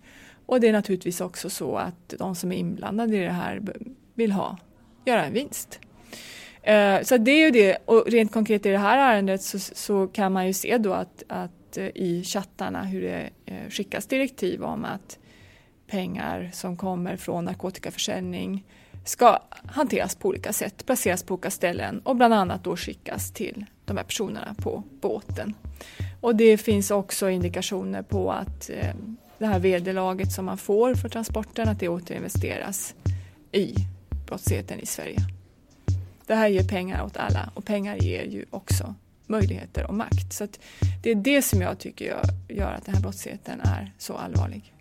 Och 0.46 0.60
det 0.60 0.68
är 0.68 0.74
naturligtvis 0.74 1.22
också 1.22 1.50
så 1.50 1.76
att 1.76 2.14
de 2.20 2.36
som 2.36 2.52
är 2.52 2.56
inblandade 2.56 3.18
i 3.18 3.20
det 3.20 3.32
här 3.32 3.62
vill 4.14 4.32
ha, 4.32 4.58
göra 5.06 5.26
en 5.26 5.34
vinst. 5.34 5.80
Eh, 6.66 7.02
så 7.02 7.18
det 7.18 7.32
är 7.32 7.46
ju 7.46 7.52
det, 7.52 7.78
och 7.86 8.04
rent 8.08 8.32
konkret 8.32 8.66
i 8.66 8.70
det 8.70 8.78
här 8.78 8.98
ärendet 8.98 9.42
så, 9.42 9.60
så 9.60 10.08
kan 10.08 10.34
man 10.34 10.48
ju 10.48 10.54
se 10.54 10.78
då 10.78 10.94
att, 10.94 11.24
att 11.28 11.78
eh, 11.78 11.86
i 11.86 12.24
chattarna 12.24 12.84
hur 12.84 13.02
det 13.02 13.30
eh, 13.46 13.70
skickas 13.70 14.08
direktiv 14.08 14.64
om 14.64 14.86
att 14.86 15.20
pengar 15.88 16.50
som 16.54 16.78
kommer 16.78 17.18
från 17.18 17.46
narkotikaförsäljning 17.46 18.64
ska 19.06 19.40
hanteras 19.66 20.16
på 20.16 20.28
olika 20.28 20.54
sätt, 20.54 20.86
placeras 20.86 21.24
på 21.24 21.34
olika 21.34 21.52
ställen 21.52 22.00
och 22.00 22.16
bland 22.16 22.34
annat 22.34 22.64
då 22.64 22.78
skickas 22.78 23.32
till 23.32 23.66
de 23.86 23.98
här 23.98 24.04
personerna 24.04 24.56
på 24.58 24.84
båten. 25.02 25.54
Och 26.22 26.36
det 26.36 26.58
finns 26.58 26.92
också 26.92 27.30
indikationer 27.30 28.02
på 28.02 28.32
att 28.32 28.70
eh, 28.70 28.96
det 29.38 29.46
här 29.46 29.60
vederlaget 29.60 30.32
som 30.32 30.46
man 30.46 30.58
får 30.58 30.96
för 30.96 31.10
transporten, 31.10 31.70
att 31.70 31.80
det 31.80 31.90
återinvesteras 31.90 32.96
i 33.52 33.76
brottsligheten 34.28 34.80
i 34.80 34.86
Sverige. 34.86 35.20
Det 36.28 36.36
här 36.36 36.48
ger 36.48 36.64
pengar 36.64 37.04
åt 37.04 37.18
alla 37.18 37.50
och 37.54 37.66
pengar 37.66 37.96
ger 37.96 38.24
ju 38.24 38.46
också 38.50 38.96
möjligheter 39.28 39.88
och 39.88 39.94
makt. 39.94 40.34
Så 40.34 40.48
det 41.04 41.12
är 41.12 41.16
det 41.16 41.42
som 41.42 41.62
jag 41.62 41.80
tycker 41.80 42.06
gör 42.50 42.72
att 42.72 42.86
den 42.86 42.96
här 42.96 43.02
brottsligheten 43.02 43.62
är 43.62 43.94
så 43.98 44.14
allvarlig. 44.14 44.74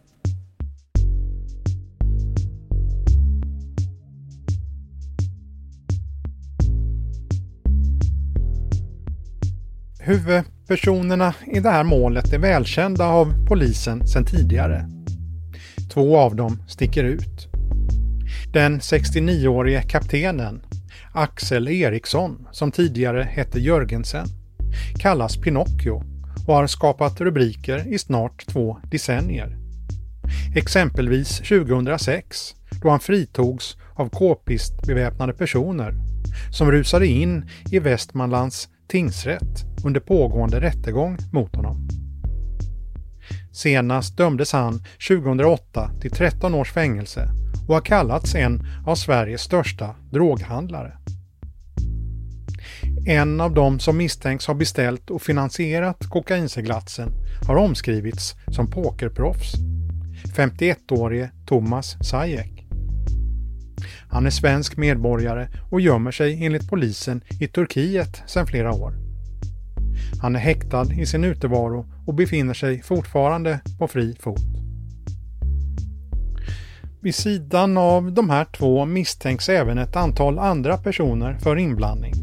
Huvudpersonerna 10.00 11.34
i 11.46 11.60
det 11.60 11.70
här 11.70 11.84
målet 11.84 12.32
är 12.32 12.38
välkända 12.38 13.06
av 13.06 13.46
polisen 13.46 14.06
sedan 14.06 14.24
tidigare. 14.24 14.88
Två 15.92 16.18
av 16.18 16.36
dem 16.36 16.62
sticker 16.68 17.04
ut. 17.04 17.48
Den 18.52 18.80
69-årige 18.80 19.82
kaptenen 19.82 20.63
Axel 21.16 21.68
Eriksson, 21.68 22.48
som 22.52 22.72
tidigare 22.72 23.22
hette 23.22 23.60
Jörgensen, 23.60 24.26
kallas 24.98 25.36
Pinocchio 25.36 26.02
och 26.46 26.54
har 26.54 26.66
skapat 26.66 27.20
rubriker 27.20 27.94
i 27.94 27.98
snart 27.98 28.46
två 28.46 28.78
decennier. 28.90 29.56
Exempelvis 30.56 31.38
2006 31.38 32.54
då 32.82 32.90
han 32.90 33.00
fritogs 33.00 33.76
av 33.94 34.08
k-pistbeväpnade 34.08 35.32
personer 35.32 35.94
som 36.50 36.72
rusade 36.72 37.06
in 37.06 37.48
i 37.72 37.78
Västmanlands 37.78 38.68
tingsrätt 38.88 39.64
under 39.84 40.00
pågående 40.00 40.60
rättegång 40.60 41.18
mot 41.32 41.56
honom. 41.56 41.88
Senast 43.52 44.16
dömdes 44.16 44.52
han 44.52 44.84
2008 45.08 45.90
till 46.00 46.10
13 46.10 46.54
års 46.54 46.72
fängelse 46.72 47.30
och 47.68 47.74
har 47.74 47.80
kallats 47.80 48.34
en 48.34 48.66
av 48.86 48.94
Sveriges 48.94 49.40
största 49.40 49.94
droghandlare. 50.10 50.92
En 53.06 53.40
av 53.40 53.54
dem 53.54 53.78
som 53.78 53.96
misstänks 53.96 54.46
ha 54.46 54.54
beställt 54.54 55.10
och 55.10 55.22
finansierat 55.22 56.06
kokainseglatsen 56.08 57.12
har 57.46 57.56
omskrivits 57.56 58.34
som 58.48 58.70
pokerproffs. 58.70 59.54
51-årige 60.36 61.30
Thomas 61.46 61.96
Sajek. 62.00 62.66
Han 64.08 64.26
är 64.26 64.30
svensk 64.30 64.76
medborgare 64.76 65.48
och 65.70 65.80
gömmer 65.80 66.10
sig 66.10 66.44
enligt 66.46 66.68
polisen 66.68 67.20
i 67.40 67.46
Turkiet 67.48 68.22
sedan 68.26 68.46
flera 68.46 68.72
år. 68.72 68.94
Han 70.22 70.36
är 70.36 70.40
häktad 70.40 70.86
i 70.92 71.06
sin 71.06 71.24
utevaro 71.24 71.86
och 72.06 72.14
befinner 72.14 72.54
sig 72.54 72.82
fortfarande 72.82 73.60
på 73.78 73.88
fri 73.88 74.16
fot. 74.20 74.40
Vid 77.04 77.14
sidan 77.14 77.76
av 77.76 78.12
de 78.12 78.30
här 78.30 78.44
två 78.44 78.84
misstänks 78.84 79.48
även 79.48 79.78
ett 79.78 79.96
antal 79.96 80.38
andra 80.38 80.76
personer 80.76 81.38
för 81.38 81.56
inblandning. 81.56 82.14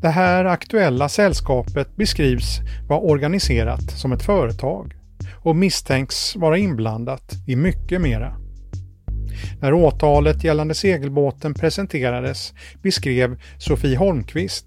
Det 0.00 0.08
här 0.08 0.44
aktuella 0.44 1.08
sällskapet 1.08 1.96
beskrivs 1.96 2.60
vara 2.88 3.00
organiserat 3.00 3.90
som 3.90 4.12
ett 4.12 4.22
företag 4.22 4.94
och 5.34 5.56
misstänks 5.56 6.36
vara 6.36 6.58
inblandat 6.58 7.32
i 7.46 7.56
mycket 7.56 8.00
mera. 8.00 8.36
När 9.60 9.72
åtalet 9.72 10.44
gällande 10.44 10.74
segelbåten 10.74 11.54
presenterades 11.54 12.54
beskrev 12.82 13.40
Sofie 13.58 13.98
Holmqvist, 13.98 14.66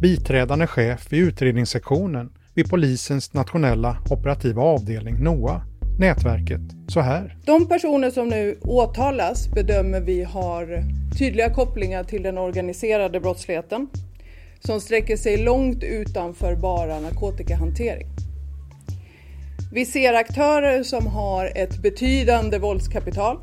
biträdande 0.00 0.66
chef 0.66 1.12
vid 1.12 1.22
utredningssektionen 1.22 2.30
vid 2.54 2.70
polisens 2.70 3.32
nationella 3.32 3.96
operativa 4.10 4.62
avdelning 4.62 5.24
NOA, 5.24 5.62
nätverket 5.98 6.60
så 6.88 7.00
här. 7.00 7.36
De 7.44 7.68
personer 7.68 8.10
som 8.10 8.28
nu 8.28 8.58
åtalas 8.62 9.48
bedömer 9.48 10.00
vi 10.00 10.22
har 10.22 10.84
tydliga 11.18 11.54
kopplingar 11.54 12.04
till 12.04 12.22
den 12.22 12.38
organiserade 12.38 13.20
brottsligheten 13.20 13.88
som 14.60 14.80
sträcker 14.80 15.16
sig 15.16 15.36
långt 15.36 15.82
utanför 15.84 16.56
bara 16.56 17.00
narkotikahantering. 17.00 18.08
Vi 19.72 19.86
ser 19.86 20.14
aktörer 20.14 20.82
som 20.82 21.06
har 21.06 21.52
ett 21.54 21.82
betydande 21.82 22.58
våldskapital 22.58 23.36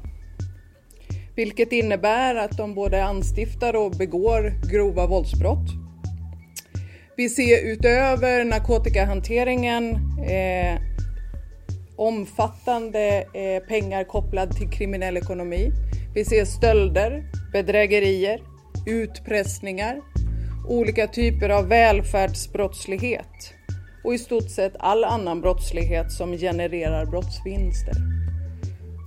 vilket 1.37 1.71
innebär 1.71 2.35
att 2.35 2.57
de 2.57 2.73
både 2.73 3.03
anstiftar 3.03 3.75
och 3.75 3.91
begår 3.91 4.53
grova 4.71 5.07
våldsbrott. 5.07 5.67
Vi 7.17 7.29
ser 7.29 7.65
utöver 7.65 8.43
narkotikahanteringen 8.45 9.91
eh, 10.29 10.79
omfattande 11.97 13.25
eh, 13.33 13.67
pengar 13.67 14.03
kopplad 14.03 14.55
till 14.55 14.69
kriminell 14.69 15.17
ekonomi. 15.17 15.71
Vi 16.13 16.25
ser 16.25 16.45
stölder, 16.45 17.23
bedrägerier, 17.53 18.41
utpressningar, 18.85 20.01
olika 20.67 21.07
typer 21.07 21.49
av 21.49 21.67
välfärdsbrottslighet 21.67 23.53
och 24.03 24.13
i 24.13 24.17
stort 24.17 24.49
sett 24.49 24.75
all 24.79 25.03
annan 25.03 25.41
brottslighet 25.41 26.11
som 26.11 26.31
genererar 26.31 27.05
brottsvinster. 27.05 27.93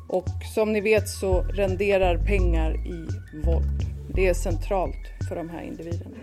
Och 0.09 0.29
som 0.55 0.73
ni 0.73 0.81
vet 0.81 1.09
så 1.09 1.43
renderar 1.43 2.19
pengar 2.19 2.75
i 2.75 3.07
våld. 3.47 3.81
Det 4.15 4.29
är 4.29 4.35
centralt 4.35 5.29
för 5.29 5.37
de 5.37 5.51
här 5.51 5.63
individerna. 5.63 6.17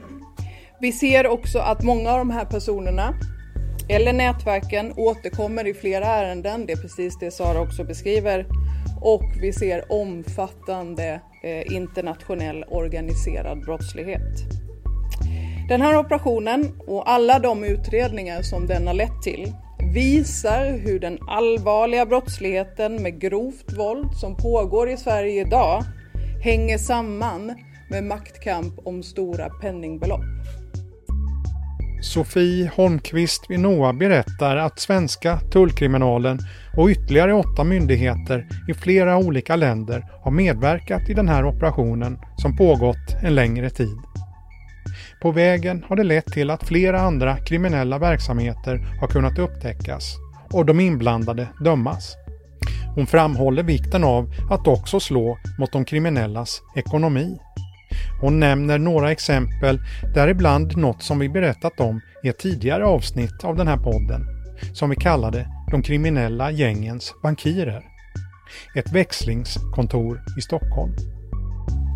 Vi 0.82 0.92
ser 0.92 1.28
också 1.28 1.60
att 1.60 1.84
många 1.84 2.12
av 2.12 2.18
de 2.18 2.30
här 2.30 2.46
personerna 2.46 3.14
eller 3.90 4.14
nätverken 4.14 4.94
återkommer 4.98 5.68
i 5.68 5.74
flera 5.74 6.06
ärenden. 6.06 6.66
Det 6.66 6.74
är 6.74 6.78
precis 6.78 7.18
det 7.20 7.32
Sara 7.32 7.62
också 7.62 7.84
beskriver. 7.84 8.46
Och 9.02 9.24
vi 9.42 9.54
ser 9.54 9.92
omfattande 9.92 11.22
eh, 11.44 11.76
internationell 11.76 12.64
organiserad 12.64 13.66
brottslighet. 13.66 14.22
Den 15.70 15.82
här 15.82 15.98
operationen 15.98 16.82
och 16.88 17.10
alla 17.10 17.40
de 17.40 17.64
utredningar 17.64 18.42
som 18.42 18.68
den 18.68 18.88
har 18.88 18.94
lett 18.94 19.22
till 19.24 19.54
visar 19.94 20.78
hur 20.78 21.00
den 21.00 21.20
allvarliga 21.28 22.06
brottsligheten 22.06 23.04
med 23.04 23.22
grovt 23.22 23.78
våld 23.78 24.12
som 24.22 24.36
pågår 24.36 24.90
i 24.90 24.98
Sverige 24.98 25.42
idag 25.42 25.84
hänger 26.44 26.78
samman 26.78 27.56
med 27.90 28.04
maktkamp 28.04 28.88
om 28.88 29.04
stora 29.04 29.50
penningbelopp. 29.50 30.22
Sofie 32.08 32.72
Holmqvist 32.76 33.46
vid 33.50 33.60
NOA 33.60 33.94
berättar 33.94 34.58
att 34.58 34.80
svenska 34.80 35.40
tullkriminalen 35.40 36.40
och 36.78 36.90
ytterligare 36.90 37.34
åtta 37.34 37.64
myndigheter 37.64 38.48
i 38.70 38.74
flera 38.74 39.18
olika 39.18 39.56
länder 39.56 40.06
har 40.24 40.32
medverkat 40.32 41.10
i 41.10 41.14
den 41.14 41.28
här 41.28 41.46
operationen 41.46 42.20
som 42.38 42.58
pågått 42.58 43.24
en 43.24 43.36
längre 43.36 43.70
tid. 43.70 43.98
På 45.22 45.32
vägen 45.32 45.84
har 45.88 45.96
det 45.96 46.04
lett 46.04 46.26
till 46.26 46.50
att 46.50 46.64
flera 46.64 47.02
andra 47.02 47.38
kriminella 47.38 48.00
verksamheter 48.00 48.98
har 49.00 49.08
kunnat 49.08 49.40
upptäckas 49.40 50.16
och 50.52 50.66
de 50.66 50.80
inblandade 50.80 51.48
dömas. 51.64 52.16
Hon 52.96 53.08
framhåller 53.08 53.64
vikten 53.64 54.04
av 54.04 54.34
att 54.50 54.68
också 54.68 55.00
slå 55.00 55.38
mot 55.60 55.72
de 55.72 55.86
kriminellas 55.86 56.62
ekonomi. 56.76 57.38
Hon 58.22 58.40
nämner 58.40 58.80
några 58.80 59.12
exempel, 59.12 59.80
däribland 60.14 60.78
något 60.78 61.04
som 61.04 61.20
vi 61.20 61.30
berättat 61.30 61.80
om 61.80 62.02
i 62.24 62.28
ett 62.28 62.40
tidigare 62.40 62.86
avsnitt 62.86 63.44
av 63.44 63.56
den 63.56 63.68
här 63.68 63.78
podden, 63.78 64.26
som 64.74 64.90
vi 64.90 64.96
kallade 64.96 65.48
De 65.72 65.82
kriminella 65.82 66.52
gängens 66.52 67.14
bankirer. 67.24 67.84
Ett 68.76 68.92
växlingskontor 68.92 70.22
i 70.38 70.42
Stockholm. 70.42 70.94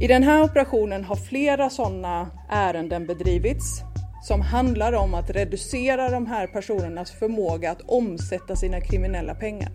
I 0.01 0.07
den 0.07 0.23
här 0.23 0.43
operationen 0.43 1.03
har 1.03 1.15
flera 1.15 1.69
sådana 1.69 2.27
ärenden 2.49 3.05
bedrivits 3.05 3.81
som 4.21 4.41
handlar 4.41 4.93
om 4.93 5.13
att 5.13 5.29
reducera 5.29 6.09
de 6.09 6.27
här 6.27 6.47
personernas 6.47 7.11
förmåga 7.11 7.71
att 7.71 7.81
omsätta 7.81 8.55
sina 8.55 8.81
kriminella 8.81 9.35
pengar. 9.35 9.71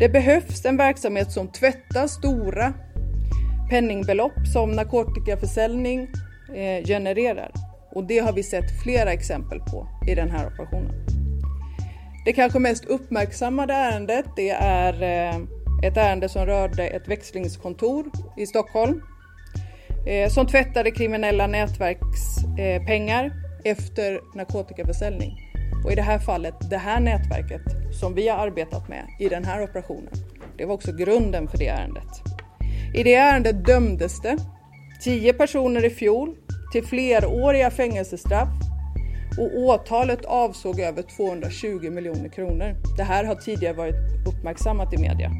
Det 0.00 0.08
behövs 0.08 0.64
en 0.64 0.76
verksamhet 0.76 1.32
som 1.32 1.48
tvättar 1.48 2.06
stora 2.06 2.72
penningbelopp 3.70 4.46
som 4.52 4.72
narkotikaförsäljning 4.72 6.08
eh, 6.54 6.86
genererar. 6.86 7.52
Och 7.90 8.04
det 8.04 8.18
har 8.18 8.32
vi 8.32 8.42
sett 8.42 8.82
flera 8.82 9.12
exempel 9.12 9.60
på 9.60 9.88
i 10.08 10.14
den 10.14 10.30
här 10.30 10.46
operationen. 10.46 10.94
Det 12.24 12.32
kanske 12.32 12.58
mest 12.58 12.84
uppmärksammade 12.84 13.74
ärendet 13.74 14.24
det 14.36 14.50
är 14.50 15.02
eh, 15.02 15.40
ett 15.82 15.96
ärende 15.96 16.28
som 16.28 16.46
rörde 16.46 16.86
ett 16.86 17.08
växlingskontor 17.08 18.10
i 18.36 18.46
Stockholm 18.46 19.02
eh, 20.06 20.28
som 20.28 20.46
tvättade 20.46 20.90
kriminella 20.90 21.46
nätverks 21.46 22.44
eh, 22.58 22.84
pengar 22.86 23.32
efter 23.64 24.20
narkotikaförsäljning. 24.34 25.32
Och 25.84 25.92
i 25.92 25.94
det 25.94 26.02
här 26.02 26.18
fallet, 26.18 26.54
det 26.70 26.76
här 26.76 27.00
nätverket 27.00 27.62
som 28.00 28.14
vi 28.14 28.28
har 28.28 28.38
arbetat 28.38 28.88
med 28.88 29.04
i 29.20 29.28
den 29.28 29.44
här 29.44 29.62
operationen, 29.62 30.12
det 30.56 30.64
var 30.64 30.74
också 30.74 30.92
grunden 30.92 31.48
för 31.48 31.58
det 31.58 31.68
ärendet. 31.68 32.27
I 32.94 33.02
det 33.02 33.14
ärendet 33.14 33.66
dömdes 33.66 34.20
det 34.20 34.36
tio 35.00 35.32
personer 35.32 35.84
i 35.84 35.90
fjol 35.90 36.36
till 36.72 36.84
fleråriga 36.84 37.70
fängelsestraff 37.70 38.48
och 39.38 39.58
åtalet 39.58 40.24
avsåg 40.24 40.80
över 40.80 41.02
220 41.02 41.90
miljoner 41.90 42.28
kronor. 42.28 42.74
Det 42.96 43.02
här 43.02 43.24
har 43.24 43.34
tidigare 43.34 43.74
varit 43.74 43.94
uppmärksammat 44.28 44.94
i 44.94 44.98
media. 44.98 45.30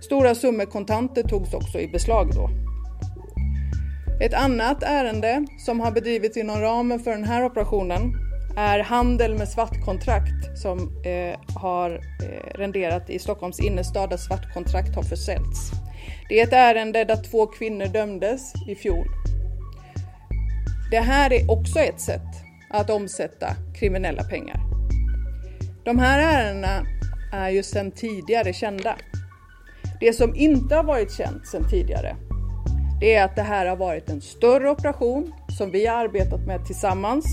Stora 0.00 0.34
summor 0.34 0.64
kontanter 0.64 1.22
togs 1.22 1.54
också 1.54 1.80
i 1.80 1.88
beslag 1.88 2.30
då. 2.34 2.50
Ett 4.20 4.34
annat 4.34 4.82
ärende 4.82 5.46
som 5.58 5.80
har 5.80 5.92
bedrivits 5.92 6.36
inom 6.36 6.60
ramen 6.60 7.00
för 7.00 7.10
den 7.10 7.24
här 7.24 7.44
operationen 7.44 8.12
är 8.56 8.78
handel 8.78 9.38
med 9.38 9.48
svartkontrakt 9.48 10.58
som 10.58 10.78
eh, 11.04 11.60
har 11.60 11.90
eh, 11.90 12.58
renderat 12.58 13.10
i 13.10 13.18
Stockholms 13.18 13.60
innerstad 13.60 14.10
där 14.10 14.16
svartkontrakt 14.16 14.94
har 14.94 15.02
försäljts. 15.02 15.70
Det 16.30 16.40
är 16.40 16.44
ett 16.44 16.52
ärende 16.52 17.04
där 17.04 17.16
två 17.16 17.46
kvinnor 17.46 17.86
dömdes 17.86 18.52
i 18.68 18.74
fjol. 18.74 19.06
Det 20.90 21.00
här 21.00 21.32
är 21.32 21.50
också 21.50 21.78
ett 21.78 22.00
sätt 22.00 22.28
att 22.70 22.90
omsätta 22.90 23.46
kriminella 23.74 24.24
pengar. 24.24 24.60
De 25.84 25.98
här 25.98 26.18
ärendena 26.18 26.86
är 27.32 27.48
ju 27.48 27.62
sedan 27.62 27.90
tidigare 27.90 28.52
kända. 28.52 28.96
Det 30.00 30.12
som 30.12 30.34
inte 30.34 30.74
har 30.74 30.84
varit 30.84 31.12
känt 31.12 31.46
sedan 31.46 31.68
tidigare, 31.70 32.16
det 33.00 33.14
är 33.14 33.24
att 33.24 33.36
det 33.36 33.42
här 33.42 33.66
har 33.66 33.76
varit 33.76 34.08
en 34.08 34.20
större 34.20 34.70
operation 34.70 35.32
som 35.58 35.70
vi 35.70 35.86
har 35.86 35.96
arbetat 35.96 36.46
med 36.46 36.66
tillsammans, 36.66 37.26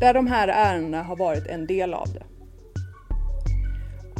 där 0.00 0.14
de 0.14 0.26
här 0.26 0.48
ärendena 0.48 1.02
har 1.02 1.16
varit 1.16 1.46
en 1.46 1.66
del 1.66 1.94
av 1.94 2.08
det. 2.14 2.22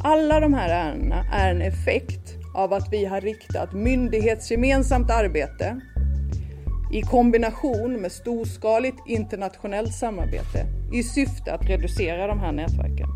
Alla 0.05 0.41
de 0.41 0.55
här 0.55 0.69
ärendena 0.69 1.25
är 1.33 1.51
en 1.51 1.63
effekt 1.63 2.42
av 2.55 2.73
att 2.73 2.93
vi 2.93 3.05
har 3.05 3.21
riktat 3.21 3.73
myndighetsgemensamt 3.73 5.11
arbete 5.11 5.81
i 6.93 7.03
kombination 7.03 8.01
med 8.01 8.13
storskaligt 8.13 8.99
internationellt 9.07 9.95
samarbete 9.95 10.67
i 10.93 11.03
syfte 11.03 11.55
att 11.55 11.69
reducera 11.69 12.27
de 12.27 12.41
här 12.41 12.53
nätverken. 12.53 13.09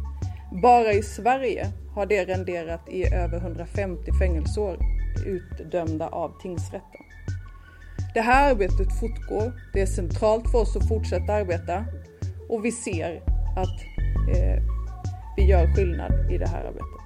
Bara 0.62 0.92
i 0.92 1.02
Sverige 1.02 1.66
har 1.94 2.06
det 2.06 2.24
renderat 2.24 2.88
i 2.88 3.14
över 3.14 3.36
150 3.38 4.12
fängelseår 4.18 4.78
utdömda 5.26 6.08
av 6.08 6.40
tingsrätten. 6.42 7.00
Det 8.14 8.20
här 8.20 8.50
arbetet 8.50 9.00
fortgår. 9.00 9.52
Det 9.72 9.80
är 9.80 9.86
centralt 9.86 10.50
för 10.50 10.58
oss 10.58 10.76
att 10.76 10.88
fortsätta 10.88 11.32
arbeta 11.32 11.84
och 12.48 12.64
vi 12.64 12.72
ser 12.72 13.22
att 13.56 13.80
eh, 14.36 14.62
vi 15.36 15.42
gör 15.42 15.74
skillnad 15.74 16.32
i 16.32 16.38
det 16.38 16.48
här 16.48 16.64
arbetet. 16.64 17.05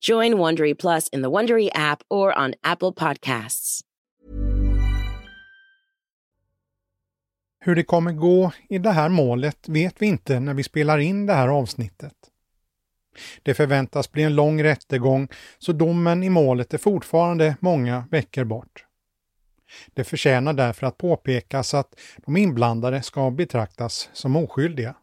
Join 0.00 0.34
Wondery 0.34 0.74
Plus 0.74 1.08
in 1.08 1.22
the 1.22 1.28
Wondery 1.28 1.70
app 1.74 2.02
or 2.10 2.38
on 2.38 2.54
Apple 2.62 2.92
Podcasts. 2.92 3.80
Hur 7.60 7.74
det 7.74 7.84
kommer 7.84 8.12
gå 8.12 8.52
i 8.68 8.78
det 8.78 8.90
här 8.90 9.08
målet 9.08 9.68
vet 9.68 10.02
vi 10.02 10.06
inte 10.06 10.40
när 10.40 10.54
vi 10.54 10.62
spelar 10.62 10.98
in 10.98 11.26
det 11.26 11.32
här 11.32 11.48
avsnittet. 11.48 12.14
Det 13.42 13.54
förväntas 13.54 14.12
bli 14.12 14.22
en 14.22 14.34
lång 14.34 14.62
rättegång 14.62 15.28
så 15.58 15.72
domen 15.72 16.22
i 16.22 16.30
målet 16.30 16.74
är 16.74 16.78
fortfarande 16.78 17.56
många 17.60 18.04
veckor 18.10 18.44
bort. 18.44 18.84
Det 19.94 20.04
förtjänar 20.04 20.52
därför 20.52 20.86
att 20.86 20.98
påpekas 20.98 21.74
att 21.74 22.00
de 22.26 22.36
inblandade 22.36 23.02
ska 23.02 23.30
betraktas 23.30 24.10
som 24.12 24.36
oskyldiga. 24.36 24.94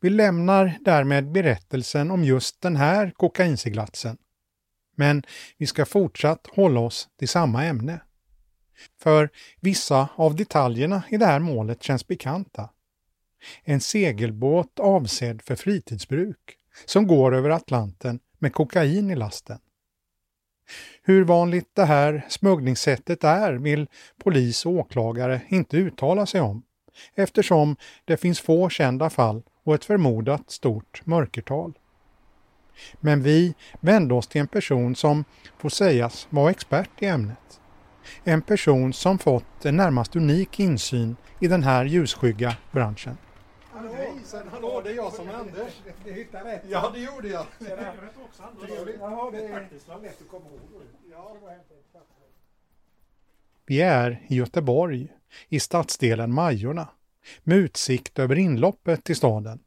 Vi 0.00 0.10
lämnar 0.10 0.78
därmed 0.80 1.32
berättelsen 1.32 2.10
om 2.10 2.24
just 2.24 2.60
den 2.60 2.76
här 2.76 3.12
kokainseglatsen. 3.16 4.16
Men 4.96 5.22
vi 5.58 5.66
ska 5.66 5.86
fortsatt 5.86 6.46
hålla 6.52 6.80
oss 6.80 7.08
till 7.18 7.28
samma 7.28 7.64
ämne. 7.64 8.00
För 9.00 9.30
vissa 9.60 10.08
av 10.16 10.36
detaljerna 10.36 11.02
i 11.08 11.16
det 11.16 11.26
här 11.26 11.38
målet 11.38 11.82
känns 11.82 12.06
bekanta. 12.06 12.70
En 13.64 13.80
segelbåt 13.80 14.78
avsedd 14.80 15.42
för 15.42 15.56
fritidsbruk 15.56 16.56
som 16.84 17.06
går 17.06 17.34
över 17.34 17.50
Atlanten 17.50 18.20
med 18.38 18.52
kokain 18.52 19.10
i 19.10 19.16
lasten. 19.16 19.58
Hur 21.02 21.24
vanligt 21.24 21.70
det 21.74 21.84
här 21.84 22.26
smugglingssättet 22.28 23.24
är 23.24 23.52
vill 23.52 23.88
polis 24.24 24.66
och 24.66 24.72
åklagare 24.72 25.40
inte 25.48 25.76
uttala 25.76 26.26
sig 26.26 26.40
om 26.40 26.62
eftersom 27.14 27.76
det 28.04 28.16
finns 28.16 28.40
få 28.40 28.68
kända 28.68 29.10
fall 29.10 29.42
och 29.68 29.74
ett 29.74 29.84
förmodat 29.84 30.50
stort 30.50 31.06
mörkertal. 31.06 31.78
Men 33.00 33.22
vi 33.22 33.54
vände 33.80 34.14
oss 34.14 34.26
till 34.26 34.40
en 34.40 34.48
person 34.48 34.96
som 34.96 35.24
får 35.58 35.68
sägas 35.68 36.26
vara 36.30 36.50
expert 36.50 36.90
i 36.98 37.06
ämnet. 37.06 37.60
En 38.24 38.42
person 38.42 38.92
som 38.92 39.18
fått 39.18 39.64
en 39.64 39.76
närmast 39.76 40.16
unik 40.16 40.60
insyn 40.60 41.16
i 41.40 41.48
den 41.48 41.62
här 41.62 41.84
ljusskygga 41.84 42.56
branschen. 42.72 43.16
Hallå, 43.72 43.90
hallå, 44.50 44.80
det 44.84 44.90
är 44.90 44.94
jag 44.94 45.12
som 45.12 45.28
är 45.28 45.34
Anders. 45.34 45.72
Du 46.04 46.12
hittade 46.12 46.52
rätt. 46.52 46.62
Ja, 46.68 46.90
det 46.94 47.00
gjorde 47.00 47.28
jag. 47.28 47.46
Jaha, 49.00 49.30
det 49.30 49.44
är 49.44 49.60
faktiskt 49.60 49.88
vad 49.88 50.02
lätt 50.02 50.22
att 50.22 50.28
komma 50.28 50.46
ihåg. 50.46 50.82
Ja. 51.10 51.36
Vi 53.66 53.80
är 53.80 54.22
i 54.28 54.36
Göteborg, 54.36 55.12
i 55.48 55.60
stadsdelen 55.60 56.32
Majorna, 56.32 56.88
med 57.42 57.58
utsikt 57.58 58.18
över 58.18 58.38
inloppet 58.38 59.04
till 59.04 59.16
staden. 59.16 59.58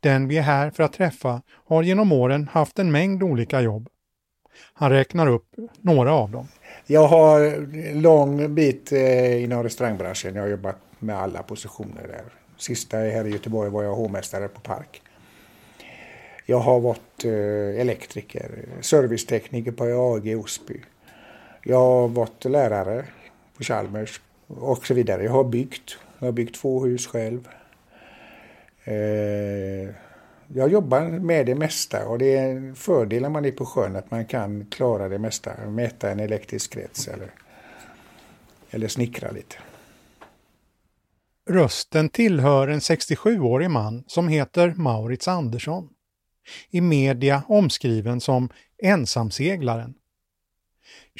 Den 0.00 0.28
vi 0.28 0.38
är 0.38 0.42
här 0.42 0.70
för 0.70 0.82
att 0.82 0.92
träffa 0.92 1.42
har 1.48 1.82
genom 1.82 2.12
åren 2.12 2.48
haft 2.52 2.78
en 2.78 2.92
mängd 2.92 3.22
olika 3.22 3.60
jobb. 3.60 3.88
Han 4.72 4.90
räknar 4.90 5.26
upp 5.26 5.46
några 5.80 6.12
av 6.12 6.30
dem. 6.30 6.48
Jag 6.86 7.06
har 7.08 7.56
lång 7.94 8.54
bit 8.54 8.92
eh, 8.92 9.42
inom 9.44 9.62
restaurangbranschen. 9.62 10.34
Jag 10.34 10.42
har 10.42 10.48
jobbat 10.48 10.76
med 10.98 11.16
alla 11.16 11.42
positioner 11.42 12.02
där. 12.08 12.24
Sista 12.56 12.96
här 12.96 13.26
i 13.26 13.30
Göteborg 13.30 13.70
var 13.70 13.82
jag 13.82 13.94
hovmästare 13.94 14.48
på 14.48 14.60
Park. 14.60 15.02
Jag 16.46 16.58
har 16.58 16.80
varit 16.80 17.24
eh, 17.24 17.80
elektriker, 17.80 18.64
servicetekniker 18.80 19.72
på 19.72 19.84
AG 19.84 20.26
i 20.26 20.34
Osby. 20.34 20.80
Jag 21.62 21.76
har 21.76 22.08
varit 22.08 22.44
lärare 22.44 23.04
på 23.56 23.64
Chalmers 23.64 24.20
och 24.46 24.86
så 24.86 24.94
vidare. 24.94 25.24
Jag 25.24 25.32
har 25.32 25.44
byggt. 25.44 25.98
Jag 26.24 26.28
har 26.28 26.32
byggt 26.32 26.56
två 26.56 26.84
hus 26.84 27.06
själv. 27.06 27.48
Eh, 28.84 29.94
jag 30.48 30.68
jobbar 30.68 31.00
med 31.00 31.46
det 31.46 31.54
mesta 31.54 32.08
och 32.08 32.18
det 32.18 32.36
är 32.36 32.50
en 32.50 32.76
fördel 32.76 33.22
när 33.22 33.28
man 33.28 33.44
är 33.44 33.50
på 33.50 33.66
sjön 33.66 33.96
att 33.96 34.10
man 34.10 34.26
kan 34.26 34.66
klara 34.66 35.08
det 35.08 35.18
mesta. 35.18 35.70
Mäta 35.70 36.10
en 36.10 36.20
elektrisk 36.20 36.72
krets 36.72 37.08
eller, 37.08 37.30
eller 38.70 38.88
snickra 38.88 39.30
lite. 39.30 39.56
Rösten 41.50 42.08
tillhör 42.08 42.68
en 42.68 42.80
67-årig 42.80 43.70
man 43.70 44.04
som 44.06 44.28
heter 44.28 44.74
Maurits 44.76 45.28
Andersson. 45.28 45.88
I 46.70 46.80
media 46.80 47.42
omskriven 47.48 48.20
som 48.20 48.48
ensamseglaren. 48.82 49.94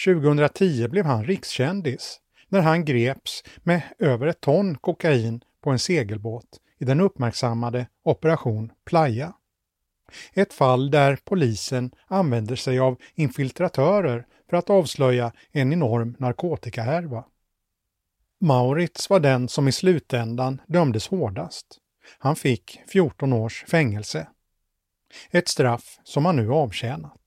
2010 0.05 0.89
blev 0.89 1.05
han 1.05 1.24
rikskändis 1.24 2.20
när 2.49 2.61
han 2.61 2.84
greps 2.84 3.45
med 3.57 3.82
över 3.99 4.26
ett 4.26 4.40
ton 4.40 4.78
kokain 4.78 5.45
på 5.61 5.70
en 5.70 5.78
segelbåt 5.78 6.61
i 6.78 6.84
den 6.84 7.01
uppmärksammade 7.01 7.86
Operation 8.03 8.72
Playa. 8.84 9.34
Ett 10.32 10.53
fall 10.53 10.90
där 10.90 11.18
polisen 11.24 11.90
använder 12.07 12.57
sig 12.57 12.78
av 12.78 12.97
infiltratörer 13.14 14.26
för 14.51 14.57
att 14.57 14.70
avslöja 14.70 15.32
en 15.53 15.72
enorm 15.72 16.16
narkotikahärva. 16.18 17.24
Maurits 18.40 19.11
var 19.11 19.20
den 19.20 19.49
som 19.49 19.68
i 19.68 19.72
slutändan 19.72 20.61
dömdes 20.66 21.09
hårdast. 21.09 21.66
Han 22.18 22.36
fick 22.36 22.80
14 22.88 23.32
års 23.32 23.64
fängelse. 23.64 24.28
Ett 25.30 25.49
straff 25.49 25.99
som 26.05 26.24
han 26.24 26.36
nu 26.36 26.53
avtjänat. 26.53 27.24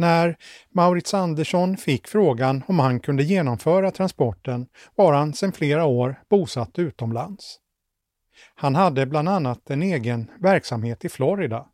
När 0.00 0.36
Maurits 0.74 1.14
Andersson 1.14 1.76
fick 1.76 2.06
frågan 2.06 2.62
om 2.68 2.78
han 2.78 3.00
kunde 3.00 3.22
genomföra 3.22 3.90
transporten 3.90 4.66
var 4.94 5.12
han 5.12 5.32
sedan 5.32 5.52
flera 5.52 5.84
år 5.84 6.22
bosatt 6.30 6.78
utomlands. 6.78 7.58
Han 8.54 8.74
hade 8.74 9.06
bland 9.06 9.28
annat 9.28 9.70
en 9.70 9.82
egen 9.82 10.30
verksamhet 10.38 11.04
i 11.04 11.08
Florida 11.08 11.66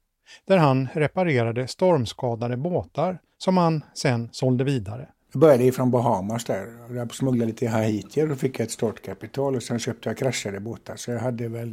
där 0.46 0.58
han 0.58 0.88
reparerade 0.94 1.68
stormskadade 1.68 2.56
båtar 2.56 3.18
som 3.38 3.56
han 3.56 3.84
sen 3.94 4.28
sålde 4.32 4.64
vidare 4.64 5.08
Jag 5.32 5.40
började 5.40 5.72
från 5.72 5.90
Bahamas 5.90 6.44
där. 6.44 6.94
Jag 6.96 7.14
smugglade 7.14 7.46
lite 7.46 7.68
Haiti 7.68 8.22
och 8.22 8.38
fick 8.38 8.60
ett 8.60 8.70
startkapital 8.70 9.56
och 9.56 9.62
sen 9.62 9.78
köpte 9.78 10.08
jag 10.08 10.18
kraschade 10.18 10.60
båtar. 10.60 10.96
Så 10.96 11.10
jag 11.10 11.20
hade 11.20 11.48
väl 11.48 11.72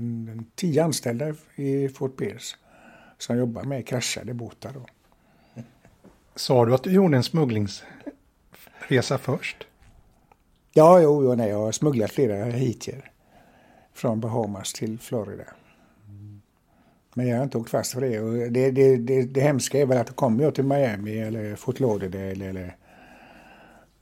tio 0.55 0.83
anställda 0.83 1.33
i 1.55 1.89
Fort 1.89 2.17
Pierce 2.17 2.55
som 3.17 3.37
jobbade 3.37 3.67
med 3.67 3.87
kraschade 3.87 4.33
båtar. 4.33 4.71
Då. 4.73 4.85
Sa 6.35 6.65
du 6.65 6.73
att 6.73 6.83
du 6.83 6.91
gjorde 6.91 7.17
en 7.17 7.23
smugglingsresa 7.23 9.17
först? 9.17 9.67
Ja, 10.73 11.01
jo, 11.01 11.23
jo 11.23 11.35
nej, 11.35 11.49
jag 11.49 11.57
har 11.57 11.71
smugglat 11.71 12.11
flera 12.11 12.43
haitier 12.51 13.11
från 13.93 14.19
Bahamas 14.19 14.73
till 14.73 14.99
Florida. 14.99 15.43
Men 17.13 17.27
jag 17.27 17.37
har 17.37 17.43
inte 17.43 17.57
åkt 17.57 17.69
fast 17.69 17.93
för 17.93 18.01
det. 18.01 18.19
Och 18.19 18.51
det, 18.51 18.71
det, 18.71 18.97
det, 18.97 19.23
det 19.23 19.41
hemska 19.41 19.79
är 19.81 19.85
väl 19.85 19.97
att 19.97 20.15
kommer 20.15 20.43
jag 20.43 20.55
till 20.55 20.63
Miami 20.63 21.19
eller 21.19 21.55
Fort 21.55 21.79
Lauderdale 21.79 22.45
eller 22.45 22.75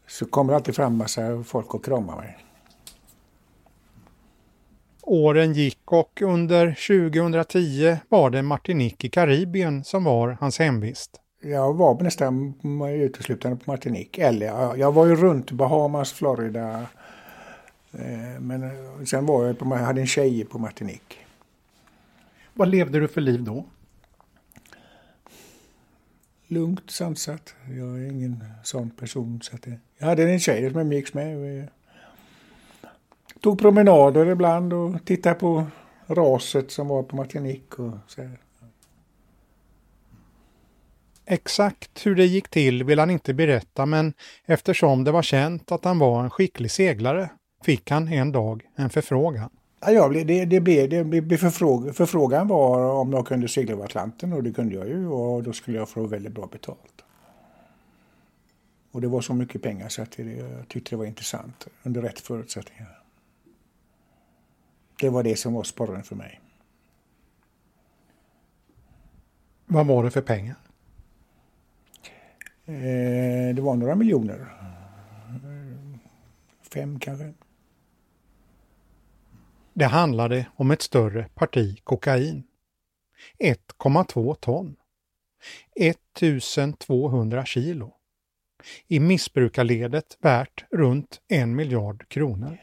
så 0.07 0.25
kommer 0.25 0.53
det 0.53 0.57
alltid 0.57 0.75
fram 0.75 0.97
massa 0.97 1.43
folk 1.43 1.75
och 1.75 1.85
kramar 1.85 2.15
mig. 2.15 2.37
Åren 5.01 5.53
gick 5.53 5.91
och 5.91 6.21
under 6.21 6.67
2010 6.67 7.97
var 8.09 8.29
det 8.29 8.41
Martinique 8.41 9.07
i 9.07 9.09
Karibien 9.09 9.83
som 9.83 10.03
var 10.03 10.37
hans 10.39 10.59
hemvist. 10.59 11.21
Jag 11.41 11.73
var 11.73 12.03
nästan 12.03 12.53
uteslutande 12.89 13.57
på 13.57 13.71
Martinique. 13.71 14.27
Eller 14.27 14.75
jag 14.75 14.91
var 14.91 15.05
ju 15.05 15.15
runt 15.15 15.51
Bahamas, 15.51 16.13
Florida. 16.13 16.87
Eh, 17.91 18.39
men 18.39 18.71
sen 19.05 19.25
var 19.25 19.45
jag 19.45 19.59
på, 19.59 19.65
jag 19.65 19.77
hade 19.77 20.01
en 20.01 20.07
tjej 20.07 20.45
på 20.45 20.59
Martinique. 20.59 21.17
Vad 22.53 22.67
levde 22.67 22.99
du 22.99 23.07
för 23.07 23.21
liv 23.21 23.43
då? 23.43 23.65
Lugnt, 26.47 26.91
sansat. 26.91 27.55
Jag 27.69 27.99
är 27.99 28.11
ingen 28.11 28.43
sån 28.63 28.89
person. 28.89 29.41
Så 29.41 29.55
att 29.55 29.61
det... 29.61 29.79
Jag 29.97 30.07
hade 30.07 30.23
en 30.23 30.39
tjej 30.39 30.69
som 30.69 30.77
jag 30.77 30.85
umgicks 30.85 31.13
med. 31.13 31.67
Tog 33.39 33.59
promenader 33.59 34.25
ibland 34.25 34.73
och 34.73 35.05
tittade 35.05 35.35
på 35.35 35.65
raset 36.07 36.71
som 36.71 36.87
var 36.87 37.03
på 37.03 37.15
Martinique. 37.15 37.83
Och 37.83 37.97
så 38.07 38.21
här. 38.21 38.37
Exakt 41.31 42.05
hur 42.05 42.15
det 42.15 42.25
gick 42.25 42.49
till 42.49 42.83
vill 42.83 42.99
han 42.99 43.09
inte 43.09 43.33
berätta 43.33 43.85
men 43.85 44.13
eftersom 44.45 45.03
det 45.03 45.11
var 45.11 45.21
känt 45.21 45.71
att 45.71 45.85
han 45.85 45.99
var 45.99 46.23
en 46.23 46.29
skicklig 46.29 46.71
seglare 46.71 47.29
fick 47.63 47.89
han 47.89 48.07
en 48.07 48.31
dag 48.31 48.63
en 48.75 48.89
förfrågan. 48.89 49.49
Ja, 49.85 50.09
det, 50.09 50.23
det, 50.23 50.45
det, 50.45 50.61
blev, 50.61 50.89
det 50.89 51.03
blev 51.03 51.37
förfrågan, 51.37 51.93
förfrågan 51.93 52.47
var 52.47 52.93
om 52.93 53.13
jag 53.13 53.27
kunde 53.27 53.47
segla 53.47 53.73
över 53.73 53.83
Atlanten 53.83 54.33
och 54.33 54.43
det 54.43 54.51
kunde 54.51 54.75
jag 54.75 54.87
ju 54.87 55.07
och 55.07 55.43
då 55.43 55.53
skulle 55.53 55.77
jag 55.77 55.89
få 55.89 56.07
väldigt 56.07 56.33
bra 56.33 56.47
betalt. 56.47 57.05
Och 58.91 59.01
det 59.01 59.07
var 59.07 59.21
så 59.21 59.33
mycket 59.33 59.61
pengar 59.61 59.89
så 59.89 60.01
att 60.01 60.19
jag 60.19 60.67
tyckte 60.67 60.89
det 60.89 60.97
var 60.97 61.05
intressant 61.05 61.67
under 61.83 62.01
rätt 62.01 62.19
förutsättningar. 62.19 63.03
Det 64.99 65.09
var 65.09 65.23
det 65.23 65.35
som 65.35 65.53
var 65.53 65.63
sporren 65.63 66.03
för 66.03 66.15
mig. 66.15 66.41
Vad 69.65 69.87
var 69.87 70.03
det 70.03 70.11
för 70.11 70.21
pengar? 70.21 70.55
Eh, 72.65 73.55
det 73.55 73.61
var 73.61 73.75
några 73.75 73.95
miljoner. 73.95 74.47
Fem 76.73 76.99
kanske. 76.99 77.33
Det 79.73 79.85
handlade 79.85 80.47
om 80.55 80.71
ett 80.71 80.81
större 80.81 81.27
parti 81.33 81.79
kokain. 81.83 82.43
1,2 83.39 84.35
ton. 84.35 84.75
1200 85.75 87.45
kilo. 87.45 87.93
I 88.87 88.99
missbrukarledet 88.99 90.17
värt 90.21 90.65
runt 90.71 91.21
en 91.27 91.55
miljard 91.55 92.07
kronor. 92.07 92.57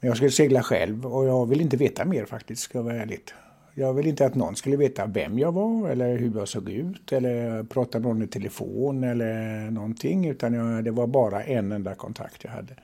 Jag 0.00 0.16
skulle 0.16 0.30
segla 0.30 0.62
själv 0.62 1.06
och 1.06 1.26
jag 1.26 1.46
vill 1.46 1.60
inte 1.60 1.76
veta 1.76 2.04
mer 2.04 2.24
faktiskt, 2.24 2.62
ska 2.62 2.78
jag 2.78 2.82
vara 2.82 3.02
ärligt. 3.02 3.34
Jag 3.78 3.94
vill 3.94 4.06
inte 4.06 4.26
att 4.26 4.34
någon 4.34 4.56
skulle 4.56 4.76
veta 4.76 5.06
vem 5.06 5.38
jag 5.38 5.52
var 5.52 5.88
eller 5.88 6.18
hur 6.18 6.38
jag 6.38 6.48
såg 6.48 6.70
ut 6.70 7.12
eller 7.12 7.62
prata 7.62 7.98
med 7.98 8.08
någon 8.08 8.22
i 8.22 8.26
telefon 8.26 9.04
eller 9.04 9.70
någonting. 9.70 10.28
Utan 10.28 10.54
jag, 10.54 10.84
det 10.84 10.90
var 10.90 11.06
bara 11.06 11.44
en 11.44 11.72
enda 11.72 11.94
kontakt 11.94 12.44
jag 12.44 12.50
hade. 12.50 12.76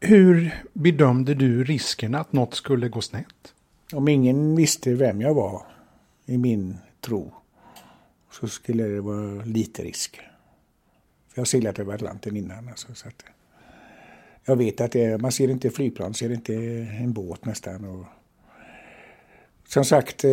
Hur 0.00 0.54
bedömde 0.72 1.34
du 1.34 1.64
risken 1.64 2.14
att 2.14 2.32
något 2.32 2.54
skulle 2.54 2.88
gå 2.88 3.00
snett? 3.00 3.54
Om 3.92 4.08
ingen 4.08 4.56
visste 4.56 4.94
vem 4.94 5.20
jag 5.20 5.34
var 5.34 5.62
i 6.26 6.38
min 6.38 6.76
tro 7.00 7.32
så 8.32 8.48
skulle 8.48 8.84
det 8.84 9.00
vara 9.00 9.44
lite 9.44 9.82
risk. 9.82 10.16
För 11.28 11.34
jag 11.34 11.40
har 11.40 11.46
seglat 11.46 11.78
över 11.78 11.94
Atlanten 11.94 12.36
innan. 12.36 12.68
Alltså, 12.68 12.94
så 12.94 13.08
att 13.08 13.24
jag 14.44 14.56
vet 14.56 14.80
att 14.80 14.92
det, 14.92 15.20
man 15.20 15.32
ser 15.32 15.50
inte 15.50 15.70
flygplan, 15.70 16.14
ser 16.14 16.32
inte 16.32 16.54
en 17.00 17.12
båt 17.12 17.44
nästan. 17.44 17.84
Och 17.84 18.04
som 19.68 19.84
sagt, 19.84 20.24
eh, 20.24 20.30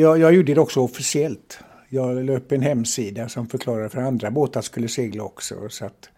jag, 0.00 0.18
jag 0.18 0.34
gjorde 0.34 0.54
det 0.54 0.60
också 0.60 0.80
officiellt. 0.80 1.58
Jag 1.88 2.24
la 2.24 2.32
upp 2.32 2.52
en 2.52 2.62
hemsida 2.62 3.28
som 3.28 3.48
förklarade 3.48 3.88
för 3.88 4.00
andra 4.00 4.30
båtar 4.30 4.62
skulle 4.62 4.88
segla 4.88 5.22
också. 5.22 5.68
Så, 5.68 5.84
att, 5.84 6.08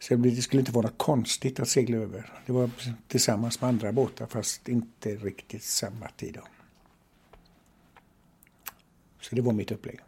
så 0.00 0.16
det 0.16 0.42
skulle 0.42 0.60
inte 0.60 0.72
vara 0.72 0.86
något 0.86 0.98
konstigt 0.98 1.60
att 1.60 1.68
segla 1.68 1.96
över. 1.96 2.32
Det 2.46 2.52
var 2.52 2.70
tillsammans 3.08 3.60
med 3.60 3.68
andra 3.68 3.92
båtar 3.92 4.26
fast 4.26 4.68
inte 4.68 5.08
riktigt 5.16 5.62
samma 5.62 6.08
tid. 6.16 6.34
Då. 6.34 6.40
Så 9.20 9.34
det 9.34 9.42
var 9.42 9.52
mitt 9.52 9.72
upplägg. 9.72 10.00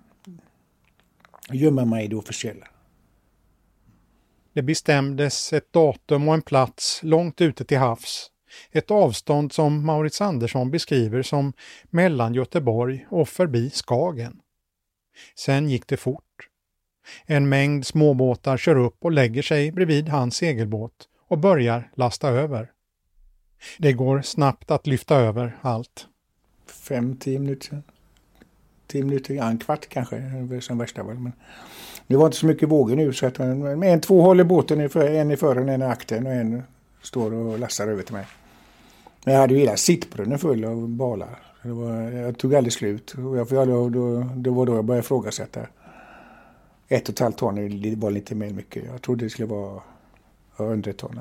Gömma 1.53 1.85
mig 1.85 2.05
i 2.05 2.09
det 2.09 2.17
officiella. 2.17 2.67
Det 4.53 4.63
bestämdes 4.63 5.53
ett 5.53 5.73
datum 5.73 6.29
och 6.29 6.35
en 6.35 6.43
plats 6.43 7.01
långt 7.03 7.41
ute 7.41 7.65
till 7.65 7.79
havs 7.79 8.31
ett 8.73 8.91
avstånd 8.91 9.53
som 9.53 9.87
Maurits 9.87 10.21
Andersson 10.21 10.71
beskriver 10.71 11.23
som 11.23 11.53
mellan 11.85 12.35
Göteborg 12.35 13.07
och 13.11 13.29
förbi 13.29 13.71
Skagen. 13.71 14.41
Sen 15.35 15.69
gick 15.69 15.87
det 15.87 15.97
fort. 15.97 16.23
En 17.27 17.49
mängd 17.49 17.87
småbåtar 17.87 18.57
kör 18.57 18.77
upp 18.77 18.97
och 19.01 19.13
lägger 19.13 19.43
sig 19.43 19.73
bredvid 19.73 20.09
hans 20.09 20.37
segelbåt 20.37 21.09
och 21.29 21.39
börjar 21.39 21.91
lasta 21.95 22.29
över. 22.29 22.71
Det 23.79 23.93
går 23.93 24.23
snabbt 24.23 24.71
att 24.71 24.87
lyfta 24.87 25.17
över 25.17 25.59
allt. 25.61 26.07
Fem, 26.67 27.17
tio 27.17 27.39
minuter. 27.39 27.83
Tio 28.87 29.05
minuter, 29.05 29.35
ja, 29.35 29.49
en 29.49 29.59
kvart 29.59 29.89
kanske, 29.89 30.23
som 30.61 30.79
värsta 30.79 31.03
var. 31.03 31.15
Men 31.15 31.33
det 32.07 32.17
var 32.17 32.27
inte 32.27 32.39
så 32.39 32.47
mycket 32.47 32.69
vågor 32.69 32.97
nu 32.97 33.13
så 33.13 33.27
att 33.27 33.39
en, 33.39 34.01
två 34.01 34.23
håller 34.23 34.45
båten, 34.45 34.81
en 34.95 35.31
i 35.31 35.37
fören, 35.37 35.69
en 35.69 35.83
i 35.83 35.85
akten 35.85 36.27
och 36.27 36.33
en 36.33 36.63
står 37.03 37.33
och 37.35 37.59
lastar 37.59 37.89
över 37.89 38.03
till 38.03 38.15
mig. 38.15 38.27
Men 39.27 39.35
jag 39.35 39.41
hade 39.41 39.55
ju 39.55 39.61
hela 39.61 39.77
sittbrunnen 39.77 40.39
full 40.39 40.65
av 40.65 40.89
balar. 40.89 41.39
Det 41.63 41.73
var, 41.73 41.93
jag 42.01 42.39
tog 42.39 42.55
aldrig 42.55 42.73
slut. 42.73 43.15
Och 43.15 43.37
jag, 43.37 43.49
då, 43.49 43.89
då, 43.89 44.21
det 44.35 44.51
var 44.51 44.67
då 44.67 44.75
jag 44.75 44.85
började 44.85 45.05
ifrågasätta. 45.05 45.67
Ett 46.89 47.09
och 47.09 47.13
ett 47.13 47.19
halvt 47.19 47.39
ton 47.39 47.55
var 48.01 48.11
lite 48.11 48.35
mer 48.35 48.51
mycket. 48.51 48.85
Jag 48.85 49.03
trodde 49.03 49.25
det 49.25 49.31
skulle 49.31 49.47
vara 49.47 49.83
under 50.57 50.91
ett 50.91 50.97
ton. 50.97 51.21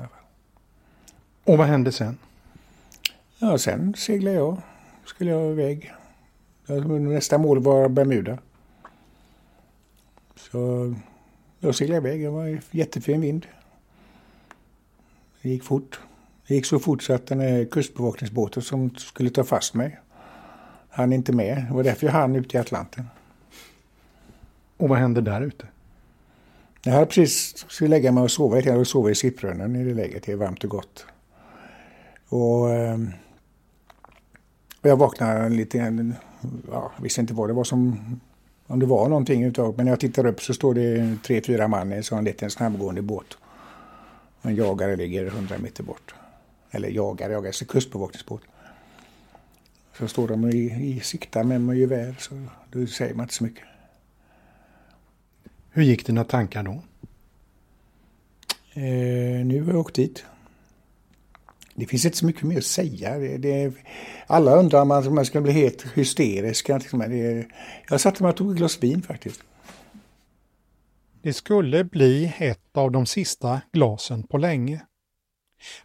Och 1.44 1.58
vad 1.58 1.66
hände 1.66 1.92
sen? 1.92 2.18
Ja, 3.38 3.58
sen 3.58 3.94
seglade 3.94 4.36
jag. 4.36 4.56
Skulle 5.04 5.30
jag 5.30 5.52
iväg. 5.52 5.92
Nästa 7.00 7.38
mål 7.38 7.62
var 7.62 7.88
Bermuda. 7.88 8.38
Så 10.36 10.94
jag 11.58 11.74
seglade 11.74 12.08
iväg. 12.08 12.22
Det 12.22 12.30
var 12.30 12.60
jättefin 12.70 13.20
vind. 13.20 13.46
Det 15.42 15.48
gick 15.48 15.64
fort. 15.64 16.00
Det 16.48 16.54
gick 16.54 16.66
så 16.66 16.78
fort 16.78 17.02
så 17.02 17.12
att 17.12 17.26
den 17.26 17.40
här 17.40 17.64
kustbevakningsbåten 17.64 18.62
som 18.62 18.90
skulle 18.90 19.30
ta 19.30 19.44
fast 19.44 19.74
mig 19.74 20.00
han 20.96 21.12
inte 21.12 21.32
med. 21.32 21.66
Det 21.68 21.74
var 21.74 21.82
därför 21.82 22.06
jag 22.06 22.12
hann 22.12 22.36
ute 22.36 22.56
i 22.56 22.60
Atlanten. 22.60 23.04
Och 24.76 24.88
vad 24.88 24.98
hände 24.98 25.20
där 25.20 25.40
ute? 25.40 25.66
Jag 26.82 26.92
hade 26.92 27.06
precis 27.06 27.64
skulle 27.68 27.90
lägga 27.90 28.12
mig 28.12 28.22
och 28.22 28.30
sova. 28.30 28.60
Jag 28.60 28.72
hade 28.72 28.84
sova 28.84 29.10
i 29.10 29.14
sittbrunnen 29.14 29.76
i 29.76 29.84
det 29.84 29.94
läget. 29.94 30.22
Det 30.26 30.32
är 30.32 30.36
varmt 30.36 30.64
och 30.64 30.70
gott. 30.70 31.06
Och, 32.28 32.70
ehm, 32.70 33.12
och 34.80 34.90
jag 34.90 34.96
vaknade 34.96 35.48
lite 35.48 35.78
jag 36.70 36.90
visste 37.02 37.20
inte 37.20 37.34
vad 37.34 37.48
det 37.48 37.52
var 37.52 37.64
som... 37.64 38.00
Om 38.66 38.80
det 38.80 38.86
var 38.86 39.08
någonting 39.08 39.44
utav. 39.44 39.74
Men 39.76 39.84
när 39.84 39.92
jag 39.92 40.00
tittar 40.00 40.26
upp 40.26 40.42
så 40.42 40.54
står 40.54 40.74
det 40.74 41.16
tre, 41.22 41.42
fyra 41.42 41.68
man 41.68 41.92
i 41.92 41.96
en 41.96 42.04
sån 42.04 42.24
liten 42.24 42.50
snabbgående 42.50 43.02
båt. 43.02 43.38
En 44.42 44.54
jagare 44.54 44.96
ligger 44.96 45.30
hundra 45.30 45.58
meter 45.58 45.82
bort 45.82 46.14
eller 46.70 46.88
jagar, 46.88 47.30
jagar 47.30 47.52
sig 47.52 47.66
kustbevakningsbåt. 47.66 48.42
Så 49.98 50.08
står 50.08 50.28
de 50.28 50.50
i, 50.50 50.96
i 50.96 51.00
siktar 51.00 51.44
med 51.44 51.60
med 51.60 51.76
gevär 51.76 52.16
så 52.18 52.46
då 52.70 52.86
säger 52.86 53.14
man 53.14 53.24
inte 53.24 53.34
så 53.34 53.44
mycket. 53.44 53.64
Hur 55.70 55.82
gick 55.82 56.06
dina 56.06 56.24
tankar 56.24 56.62
då? 56.62 56.82
Eh, 58.72 59.46
nu 59.46 59.62
har 59.62 59.72
jag 59.72 59.80
åkt 59.80 59.94
dit. 59.94 60.24
Det 61.74 61.86
finns 61.86 62.04
inte 62.04 62.16
så 62.16 62.26
mycket 62.26 62.42
mer 62.42 62.58
att 62.58 62.64
säga. 62.64 63.18
Det, 63.18 63.36
det, 63.36 63.72
alla 64.26 64.56
undrar 64.56 64.82
om 64.82 64.88
man, 64.88 65.14
man 65.14 65.26
ska 65.26 65.40
bli 65.40 65.52
helt 65.52 65.86
hysterisk. 65.94 66.66
Det, 66.66 67.46
jag 67.88 68.00
satte 68.00 68.22
mig 68.22 68.30
och 68.30 68.36
tog 68.36 68.50
ett 68.50 68.56
glas 68.56 68.82
vin 68.82 69.02
faktiskt. 69.02 69.40
Det 71.22 71.32
skulle 71.32 71.84
bli 71.84 72.32
ett 72.38 72.76
av 72.76 72.90
de 72.90 73.06
sista 73.06 73.60
glasen 73.72 74.22
på 74.22 74.38
länge. 74.38 74.80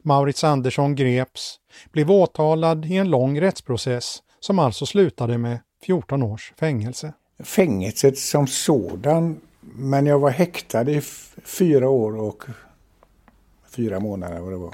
Maurits 0.02 0.44
Andersson 0.44 0.96
greps, 0.96 1.60
blev 1.92 2.12
åtalad 2.12 2.86
i 2.86 2.98
en 2.98 3.10
lång 3.10 3.42
rättsprocess 3.42 4.24
som 4.40 4.60
alltså 4.60 4.86
slutade 4.86 5.38
med 5.38 5.60
14 5.84 6.24
års 6.24 6.54
fängelse. 6.60 7.14
Fängelset 7.40 8.18
som 8.18 8.48
sådan, 8.48 9.42
men 9.62 10.06
jag 10.06 10.20
var 10.20 10.30
häktad 10.30 10.92
i 10.92 11.02
fyra 11.44 11.90
år 11.90 12.16
och 12.16 12.44
fyra 13.70 14.00
månader 14.00 14.40
vad 14.40 14.52
det 14.52 14.58
var. 14.58 14.74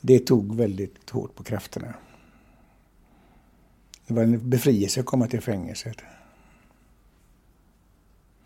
Det 0.00 0.18
tog 0.18 0.56
väldigt 0.56 1.10
hårt 1.10 1.34
på 1.34 1.44
krafterna. 1.44 1.94
Det 4.06 4.14
var 4.14 4.22
en 4.22 4.50
befrielse 4.50 5.00
att 5.00 5.06
komma 5.06 5.26
till 5.26 5.40
fängelset. 5.40 5.96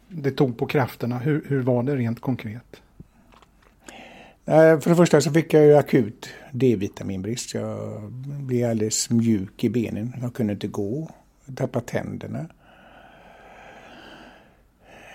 Det 0.08 0.30
tog 0.30 0.58
på 0.58 0.66
krafterna. 0.66 1.18
Hur, 1.18 1.44
hur 1.48 1.62
var 1.62 1.82
det 1.82 1.96
rent 1.96 2.20
konkret? 2.20 2.82
Eh, 4.48 4.80
för 4.80 4.90
det 4.90 4.96
första 4.96 5.20
så 5.20 5.32
fick 5.32 5.54
jag 5.54 5.64
ju 5.64 5.76
akut 5.76 6.28
D-vitaminbrist. 6.52 7.54
Jag 7.54 8.02
blev 8.22 8.70
alldeles 8.70 9.10
mjuk 9.10 9.64
i 9.64 9.68
benen. 9.68 10.12
Jag 10.22 10.34
kunde 10.34 10.52
inte 10.52 10.68
gå. 10.68 11.10
Jag 11.44 11.56
tappade 11.56 11.86
tänderna. 11.86 12.46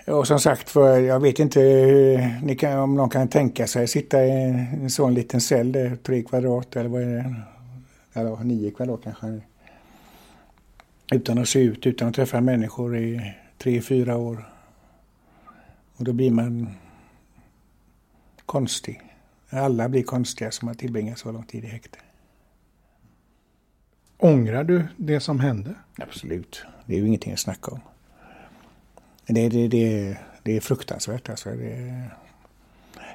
Och 0.06 0.26
som 0.26 0.40
sagt, 0.40 0.70
för 0.70 0.98
jag 0.98 1.20
vet 1.20 1.38
inte 1.38 1.60
ni 2.42 2.56
kan, 2.56 2.78
om 2.78 2.94
någon 2.94 3.10
kan 3.10 3.28
tänka 3.28 3.66
sig 3.66 3.88
sitta 3.88 4.24
i 4.24 4.30
en 4.30 4.90
sån 4.90 5.14
liten 5.14 5.40
cell, 5.40 5.72
där, 5.72 5.96
tre 5.96 6.22
kvadrat 6.22 6.76
eller 6.76 6.88
vad 6.88 7.02
är 7.02 7.06
det? 7.06 7.34
Eller 8.12 8.44
nio 8.44 8.70
kvadrat 8.70 9.00
kanske. 9.04 9.40
Utan 11.12 11.38
att 11.38 11.48
se 11.48 11.60
ut, 11.60 11.86
utan 11.86 12.08
att 12.08 12.14
träffa 12.14 12.40
människor 12.40 12.98
i 12.98 13.34
tre, 13.58 13.80
fyra 13.80 14.16
år. 14.16 14.48
Och 15.96 16.04
då 16.04 16.12
blir 16.12 16.30
man 16.30 16.74
konstig. 18.46 19.11
Alla 19.54 19.88
blir 19.88 20.02
konstiga 20.02 20.50
som 20.50 20.68
har 20.68 20.74
tillbringat 20.74 21.18
så 21.18 21.32
lång 21.32 21.44
tid 21.44 21.64
i 21.64 21.66
häkte. 21.66 21.98
Ångrar 24.18 24.64
du 24.64 24.86
det 24.96 25.20
som 25.20 25.40
hände? 25.40 25.74
Absolut. 25.98 26.64
Det 26.86 26.94
är 26.94 26.98
ju 26.98 27.06
ingenting 27.06 27.32
att 27.32 27.40
snacka 27.40 27.70
om. 27.70 27.80
Det, 29.26 29.48
det, 29.48 29.68
det, 29.68 30.16
det 30.42 30.56
är 30.56 30.60
fruktansvärt. 30.60 31.28
Alltså. 31.28 31.50
Det, 31.50 32.10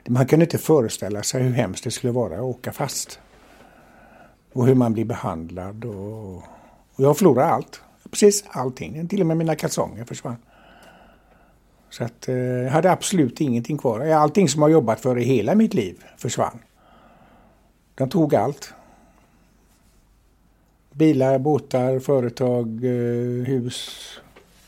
man 0.08 0.26
kan 0.26 0.42
inte 0.42 0.58
föreställa 0.58 1.24
sig 1.24 1.44
hur 1.44 1.52
hemskt 1.52 1.84
det 1.84 1.92
skulle 1.92 2.14
vara 2.14 2.36
att 2.36 2.42
åka 2.42 2.72
fast. 2.72 3.20
Och 4.54 4.68
hur 4.68 4.76
man 4.76 4.94
blir 4.94 5.06
behandlad. 5.06 5.86
Och, 5.86 6.36
och 6.96 7.04
jag 7.04 7.18
förlorade 7.18 7.50
allt. 7.50 7.82
Precis 8.12 8.44
allting. 8.48 9.08
Till 9.08 9.22
och 9.22 9.28
med 9.28 9.38
mina 9.38 9.56
kalsonger 9.56 10.06
försvann. 10.06 10.38
Så 11.90 12.04
att, 12.04 12.28
eh, 12.28 12.36
jag 12.36 12.72
hade 12.72 12.92
absolut 12.92 13.42
ingenting 13.42 13.78
kvar. 13.78 14.06
Eh, 14.06 14.22
allting 14.22 14.50
som 14.50 14.62
jag 14.62 14.72
jobbat 14.72 15.00
för 15.00 15.20
i 15.20 15.24
hela 15.24 15.56
mitt 15.56 15.74
liv 15.74 16.04
försvann. 16.18 16.60
De 17.96 18.10
tog 18.10 18.36
allt. 18.36 18.74
Bilar, 20.94 21.40
båtar, 21.40 22.00
företag, 22.00 22.84
eh, 22.84 23.46
hus. 23.46 24.00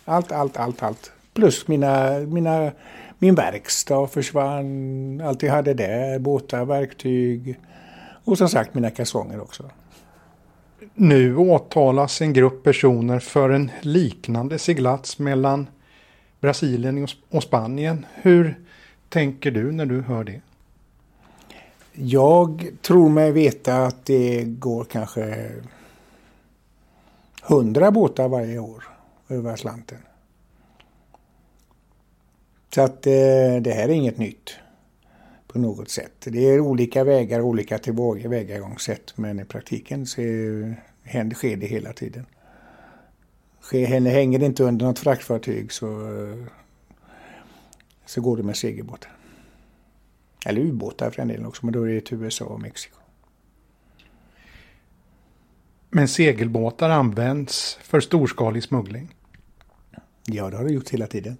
Allt, 0.06 0.32
allt, 0.32 0.58
allt, 0.58 0.84
allt. 0.84 1.12
Plus 1.34 1.68
mina, 1.68 2.20
mina, 2.20 2.72
min 3.20 3.36
verkstad 3.36 4.08
försvann. 4.08 5.22
Allt 5.22 5.44
jag 5.44 5.54
hade 5.54 5.74
där. 5.74 6.20
Båtar, 6.20 6.66
verktyg. 6.66 7.60
Och 8.24 8.38
som 8.38 8.50
sagt 8.50 8.74
mina 8.74 8.90
kalsonger 8.90 9.42
också. 9.42 9.70
Nu 10.94 11.38
åtalas 11.38 12.22
en 12.22 12.34
grupp 12.34 12.64
personer 12.64 13.20
för 13.20 13.50
en 13.50 13.72
liknande 13.82 14.60
seglats 14.60 15.20
mellan 15.20 15.68
Brasilien 16.42 17.08
och 17.30 17.44
Spanien. 17.44 18.06
Hur 18.14 18.60
tänker 19.10 19.52
du 19.52 19.72
när 19.72 19.86
du 19.86 20.02
hör 20.02 20.24
det? 20.24 20.42
Jag 21.94 22.68
tror 22.82 23.10
mig 23.10 23.32
veta 23.32 23.86
att 23.86 24.06
det 24.06 24.44
går 24.44 24.84
kanske 24.84 25.52
hundra 27.42 27.92
båtar 27.92 28.28
varje 28.28 28.60
år 28.60 28.84
över 29.28 29.54
Atlanten. 29.54 29.98
Så 32.76 32.82
att 32.82 33.08
eh, 33.08 33.62
det 33.62 33.74
här 33.74 33.84
är 33.84 33.90
inget 33.90 34.18
nytt 34.18 34.50
på 35.48 35.60
något 35.60 35.90
sätt. 35.90 36.14
Det 36.20 36.40
är 36.40 36.60
olika 36.60 37.04
vägar, 37.04 37.42
olika 37.42 37.78
tillvägagångssätt 37.78 39.18
men 39.18 39.40
i 39.40 39.46
praktiken 39.46 40.06
så 40.06 40.22
händer, 41.04 41.36
sker 41.36 41.58
det 41.58 41.68
hela 41.68 41.94
tiden. 41.94 42.26
Hänger 43.72 44.40
det 44.40 44.46
inte 44.46 44.64
under 44.64 44.86
något 44.86 45.00
fraktfartyg 45.00 45.72
så, 45.72 45.88
så 48.06 48.22
går 48.22 48.38
det 48.38 48.44
med 48.44 48.58
segelbåtar. 48.58 49.12
Eller 50.46 50.62
ubåtar 50.62 51.10
för 51.10 51.22
en 51.22 51.28
del 51.28 51.46
också, 51.46 51.66
men 51.66 51.74
då 51.74 51.84
är 51.84 51.94
det 51.94 52.02
till 52.02 52.24
USA 52.24 52.46
och 52.46 52.62
Mexiko. 52.62 52.96
Men 55.90 56.08
segelbåtar 56.08 56.90
används 56.90 57.80
för 57.82 58.00
storskalig 58.00 58.64
smuggling? 58.64 59.16
Ja, 60.26 60.50
det 60.50 60.58
har 60.58 60.64
det 60.64 60.74
gjort 60.74 60.90
hela 60.90 61.08
tiden. 61.08 61.38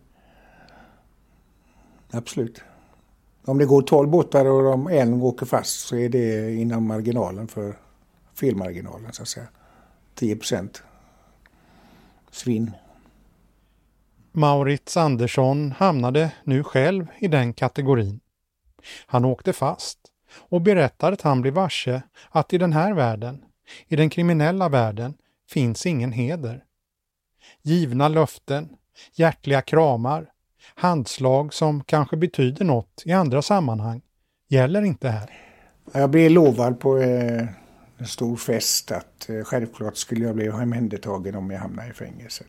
Absolut. 2.12 2.62
Om 3.46 3.58
det 3.58 3.66
går 3.66 3.82
12 3.82 4.10
båtar 4.10 4.46
och 4.46 4.64
de 4.64 4.88
en 4.88 5.14
åker 5.14 5.46
fast 5.46 5.80
så 5.80 5.96
är 5.96 6.10
det 6.10 6.54
inom 6.54 6.88
marginalen 6.88 7.48
för 7.48 7.78
felmarginalen 8.34 9.14
så 9.14 9.22
att 9.22 9.28
säga. 9.28 9.48
10 10.16 10.36
procent 10.36 10.84
svinn. 12.32 12.72
Maurits 14.32 14.98
Andersson 14.98 15.72
hamnade 15.72 16.32
nu 16.44 16.64
själv 16.64 17.08
i 17.20 17.28
den 17.28 17.54
kategorin. 17.54 18.20
Han 19.06 19.26
åkte 19.26 19.54
fast 19.54 20.00
och 20.32 20.62
berättar 20.62 21.12
att 21.12 21.22
han 21.22 21.42
blev 21.42 21.54
varse 21.54 22.02
att 22.30 22.54
i 22.54 22.58
den 22.58 22.74
här 22.74 22.94
världen, 22.94 23.42
i 23.88 23.96
den 23.96 24.10
kriminella 24.10 24.70
världen, 24.70 25.14
finns 25.50 25.86
ingen 25.86 26.12
heder. 26.12 26.64
Givna 27.62 28.08
löften, 28.08 28.70
hjärtliga 29.14 29.62
kramar, 29.62 30.30
handslag 30.76 31.54
som 31.54 31.84
kanske 31.84 32.18
betyder 32.18 32.66
något 32.66 33.04
i 33.06 33.12
andra 33.12 33.42
sammanhang 33.42 34.02
gäller 34.48 34.82
inte 34.82 35.10
här. 35.10 35.30
Jag 35.92 36.10
blev 36.10 36.32
lovad 36.32 36.80
på 36.80 36.98
eh, 36.98 37.48
en 38.00 38.08
stor 38.08 38.36
fest 38.36 38.92
att 38.92 39.30
eh, 39.30 39.44
självklart 39.44 39.98
skulle 39.98 40.26
jag 40.26 40.36
bli 40.36 40.50
omhändertagen 40.50 41.36
om 41.36 41.52
jag 41.52 41.60
hamnade 41.60 41.90
i 41.90 41.94
fängelset. 41.94 42.48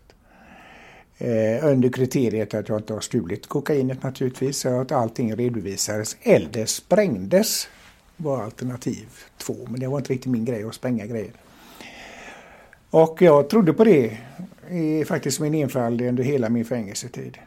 Eh, 1.19 1.65
under 1.65 1.89
kriteriet 1.89 2.55
att 2.55 2.69
jag 2.69 2.79
inte 2.79 2.93
har 2.93 3.01
stulit 3.01 3.47
kokainet 3.47 4.03
naturligtvis, 4.03 4.59
så 4.59 4.81
att 4.81 4.93
allting 4.93 5.37
redovisades 5.37 6.17
eller 6.23 6.67
sprängdes 6.67 7.69
var 8.17 8.43
alternativ 8.43 9.09
två. 9.39 9.57
Men 9.69 9.81
det 9.81 9.89
var 9.89 9.99
inte 9.99 10.13
riktigt 10.13 10.33
min 10.33 10.45
grej 10.45 10.65
att 10.65 10.75
spränga 10.75 11.07
grejer. 11.07 11.33
Och 12.91 13.23
jag 13.23 13.51
trodde 13.51 13.73
på 13.73 13.85
det, 13.85 14.19
faktiskt 15.07 15.41
min 15.41 15.55
enfald 15.55 16.01
under 16.01 16.25
hela 16.25 16.49
min 16.49 16.65
fängelsetid. 16.65 17.39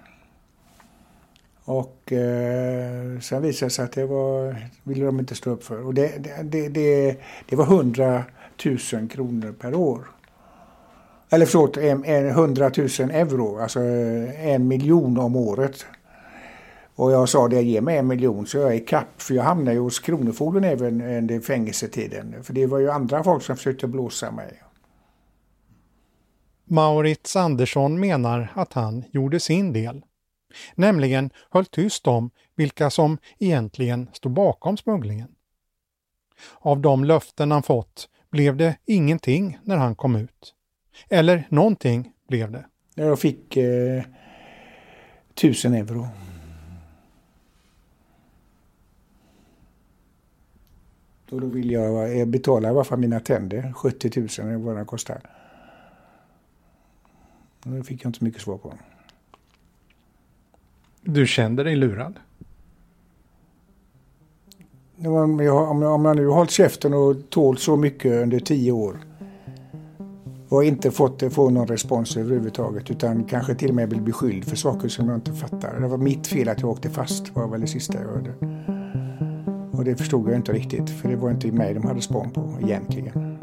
Och 1.66 2.12
eh, 2.12 3.20
sen 3.20 3.42
visade 3.42 3.66
det 3.66 3.70
sig 3.70 3.86
att 3.86 3.92
det 3.92 4.06
var, 4.06 4.56
ville 4.84 5.06
de 5.06 5.20
inte 5.20 5.36
stå 5.36 5.50
upp 5.50 5.64
för. 5.64 5.86
Och 5.86 5.94
det, 5.94 6.12
det, 6.44 6.70
det, 6.70 7.18
det 7.50 7.56
var 7.56 7.66
100 7.66 8.24
000 8.66 9.10
kronor 9.10 9.52
per 9.60 9.76
år. 9.76 10.08
Eller 11.30 11.46
förlåt, 11.46 11.78
100 11.78 12.72
000 12.78 12.88
euro, 13.12 13.60
alltså 13.60 13.80
eh, 13.80 14.48
en 14.48 14.68
miljon 14.68 15.18
om 15.18 15.36
året. 15.36 15.86
Och 16.96 17.12
jag 17.12 17.30
sa 17.30 17.48
det, 17.48 17.62
ge 17.62 17.82
mig 17.82 17.98
en 17.98 18.08
miljon 18.08 18.48
så 18.48 18.58
jag 18.58 18.76
är 18.76 18.88
kapp. 18.88 19.22
För 19.22 19.34
jag 19.34 19.44
hamnade 19.44 19.74
ju 19.74 19.80
hos 19.80 20.00
Kronofogden 20.00 20.64
även 20.64 21.02
under 21.02 21.40
fängelsetiden. 21.40 22.44
För 22.44 22.54
det 22.54 22.66
var 22.66 22.80
ju 22.80 22.92
andra 22.92 23.24
folk 23.24 23.44
som 23.44 23.58
försökte 23.58 23.88
blåsa 23.88 24.32
mig. 24.32 24.64
Maurits 26.66 27.36
Andersson 27.36 28.00
menar 28.00 28.54
att 28.56 28.74
han 28.74 29.04
gjorde 29.12 29.40
sin 29.40 29.74
del 29.74 30.02
nämligen 30.76 31.30
höll 31.50 31.66
tyst 31.66 32.08
om 32.08 32.32
vilka 32.56 32.90
som 32.90 33.18
egentligen 33.40 34.10
stod 34.14 34.32
bakom 34.32 34.78
smugglingen. 34.78 35.28
Av 36.60 36.80
de 36.80 37.04
löften 37.04 37.52
han 37.52 37.64
fått 37.64 38.10
blev 38.30 38.58
det 38.58 38.78
ingenting 38.86 39.60
när 39.64 39.78
han 39.78 39.96
kom 39.96 40.16
ut. 40.16 40.54
Eller 41.10 41.48
någonting 41.50 42.12
blev 42.28 42.52
det. 42.52 42.66
Jag 42.96 43.20
fick 43.20 43.58
eh, 43.58 44.04
tusen 45.34 45.74
euro. 45.74 46.08
Och 51.32 51.42
då 51.42 51.48
vill 51.48 51.72
jag 51.72 52.28
betala 52.28 52.68
i 52.68 52.72
alla 52.72 52.84
fall 52.84 53.00
mina 53.00 53.20
tänder, 53.20 53.74
70 53.74 54.20
000 54.20 54.30
eller 54.40 54.58
vad 54.58 54.78
det 54.78 54.86
kostar. 54.86 55.22
Det 57.64 57.84
fick 57.84 58.04
jag 58.04 58.10
inte 58.10 58.20
så 58.20 58.26
mycket 58.26 58.42
svar 58.42 58.58
på. 58.58 58.74
Du 61.06 61.28
kände 61.28 61.64
dig 61.64 61.76
lurad? 61.76 62.20
Om 64.98 65.40
jag, 65.40 65.72
om 65.72 66.06
jag 66.06 66.16
nu 66.16 66.28
har 66.28 66.36
hållit 66.36 66.52
käften 66.52 66.94
och 66.94 67.16
tålt 67.30 67.60
så 67.60 67.78
mycket 67.78 68.24
under 68.24 68.40
tio 68.40 68.72
år 68.72 68.98
och 70.50 70.64
inte 70.64 70.92
fått 70.92 71.24
eh, 71.24 71.30
få 71.30 71.50
någon 71.50 71.68
respons 71.68 72.18
överhuvudtaget 72.18 72.92
utan 72.92 73.24
kanske 73.24 73.56
till 73.56 73.70
och 73.70 73.76
med 73.76 73.90
blivit 73.90 74.06
beskylld 74.06 74.46
för 74.46 74.56
saker 74.56 74.90
som 74.90 75.08
jag 75.08 75.18
inte 75.18 75.34
fattar. 75.34 75.80
Det 75.80 75.88
var 75.88 75.98
mitt 75.98 76.28
fel 76.28 76.50
att 76.50 76.62
jag 76.62 76.70
åkte 76.70 76.90
fast 76.90 77.36
var 77.36 77.48
väl 77.48 77.62
det 77.62 77.68
sista 77.68 77.94
jag 78.02 78.08
hörde. 78.08 78.34
Och 79.72 79.84
det 79.84 79.96
förstod 79.96 80.30
jag 80.30 80.36
inte 80.36 80.54
riktigt 80.54 80.90
för 80.90 81.10
det 81.10 81.16
var 81.16 81.32
inte 81.32 81.52
mig 81.52 81.74
de 81.74 81.84
hade 81.86 82.02
spån 82.02 82.32
på 82.32 82.58
egentligen. 82.62 83.43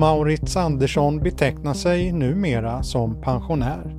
Maurits 0.00 0.56
Andersson 0.56 1.18
betecknar 1.18 1.74
sig 1.74 2.12
numera 2.12 2.82
som 2.82 3.20
pensionär. 3.20 3.96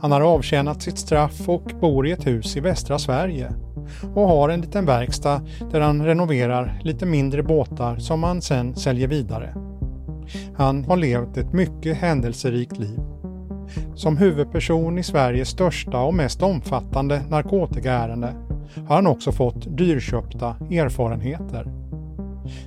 Han 0.00 0.12
har 0.12 0.20
avtjänat 0.20 0.82
sitt 0.82 0.98
straff 0.98 1.48
och 1.48 1.72
bor 1.80 2.06
i 2.06 2.10
ett 2.10 2.26
hus 2.26 2.56
i 2.56 2.60
västra 2.60 2.98
Sverige 2.98 3.52
och 4.14 4.28
har 4.28 4.48
en 4.48 4.60
liten 4.60 4.86
verkstad 4.86 5.40
där 5.70 5.80
han 5.80 6.04
renoverar 6.04 6.80
lite 6.82 7.06
mindre 7.06 7.42
båtar 7.42 7.96
som 7.96 8.22
han 8.22 8.42
sen 8.42 8.74
säljer 8.74 9.08
vidare. 9.08 9.54
Han 10.56 10.84
har 10.84 10.96
levt 10.96 11.36
ett 11.36 11.52
mycket 11.52 11.96
händelserikt 11.96 12.78
liv. 12.78 13.00
Som 13.94 14.16
huvudperson 14.16 14.98
i 14.98 15.02
Sveriges 15.02 15.48
största 15.48 16.00
och 16.00 16.14
mest 16.14 16.42
omfattande 16.42 17.22
narkotikaärende 17.28 18.34
har 18.88 18.94
han 18.94 19.06
också 19.06 19.32
fått 19.32 19.76
dyrköpta 19.78 20.56
erfarenheter. 20.70 21.66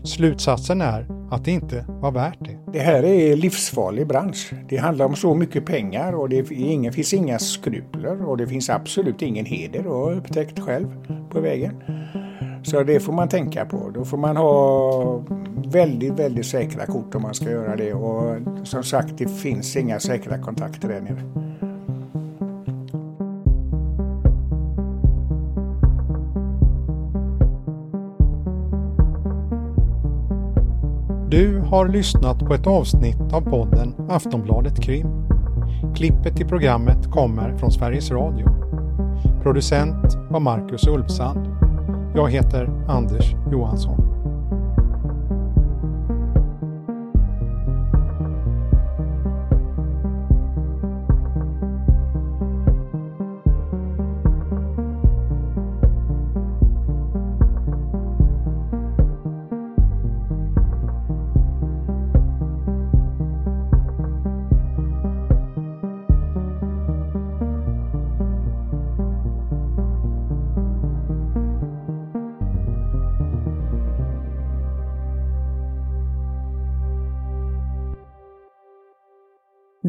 Slutsatsen 0.04 0.82
är 0.82 1.21
att 1.32 1.46
det 1.46 1.52
inte 1.52 1.86
var 1.88 2.12
värt 2.12 2.38
det. 2.40 2.58
Det 2.74 2.80
här 2.80 3.04
är 3.04 3.34
en 3.34 3.40
livsfarlig 3.40 4.08
bransch. 4.08 4.54
Det 4.70 4.78
handlar 4.78 5.06
om 5.06 5.16
så 5.16 5.36
mycket 5.36 5.66
pengar 5.66 6.14
och 6.14 6.30
det 6.30 6.52
ingen, 6.52 6.94
finns 6.94 7.14
inga 7.14 7.40
skrupler 7.40 8.26
och 8.26 8.38
det 8.38 8.48
finns 8.48 8.70
absolut 8.70 9.22
ingen 9.22 9.46
heder 9.46 9.88
och 9.88 9.96
har 9.96 10.14
upptäckt 10.14 10.60
själv 10.60 10.88
på 11.30 11.40
vägen. 11.40 11.84
Så 12.64 12.84
det 12.84 13.00
får 13.00 13.14
man 13.14 13.30
tänka 13.30 13.66
på. 13.66 13.90
Då 13.94 14.06
får 14.06 14.18
man 14.18 14.38
ha 14.38 15.24
väldigt, 15.66 16.14
väldigt 16.14 16.46
säkra 16.46 16.86
kort 16.86 17.16
om 17.16 17.22
man 17.22 17.34
ska 17.34 17.50
göra 17.50 17.76
det 17.76 17.94
och 17.94 18.38
som 18.64 18.84
sagt 18.84 19.18
det 19.18 19.28
finns 19.28 19.76
inga 19.76 20.00
säkra 20.00 20.38
kontakter 20.38 20.88
där 20.88 21.02
nere. 21.02 21.51
Du 31.32 31.60
har 31.60 31.88
lyssnat 31.88 32.40
på 32.40 32.54
ett 32.54 32.68
avsnitt 32.68 33.34
av 33.34 33.42
podden 33.42 33.94
Aftonbladet 34.10 34.84
Krim. 34.84 35.08
Klippet 35.96 36.40
i 36.40 36.46
programmet 36.46 37.12
kommer 37.12 37.58
från 37.58 37.72
Sveriges 37.72 38.12
Radio. 38.12 38.48
Producent 39.44 40.18
var 40.30 40.40
Marcus 40.40 40.88
Ulfsand. 40.88 41.48
Jag 42.16 42.32
heter 42.32 42.70
Anders 42.88 43.36
Johansson. 43.52 44.11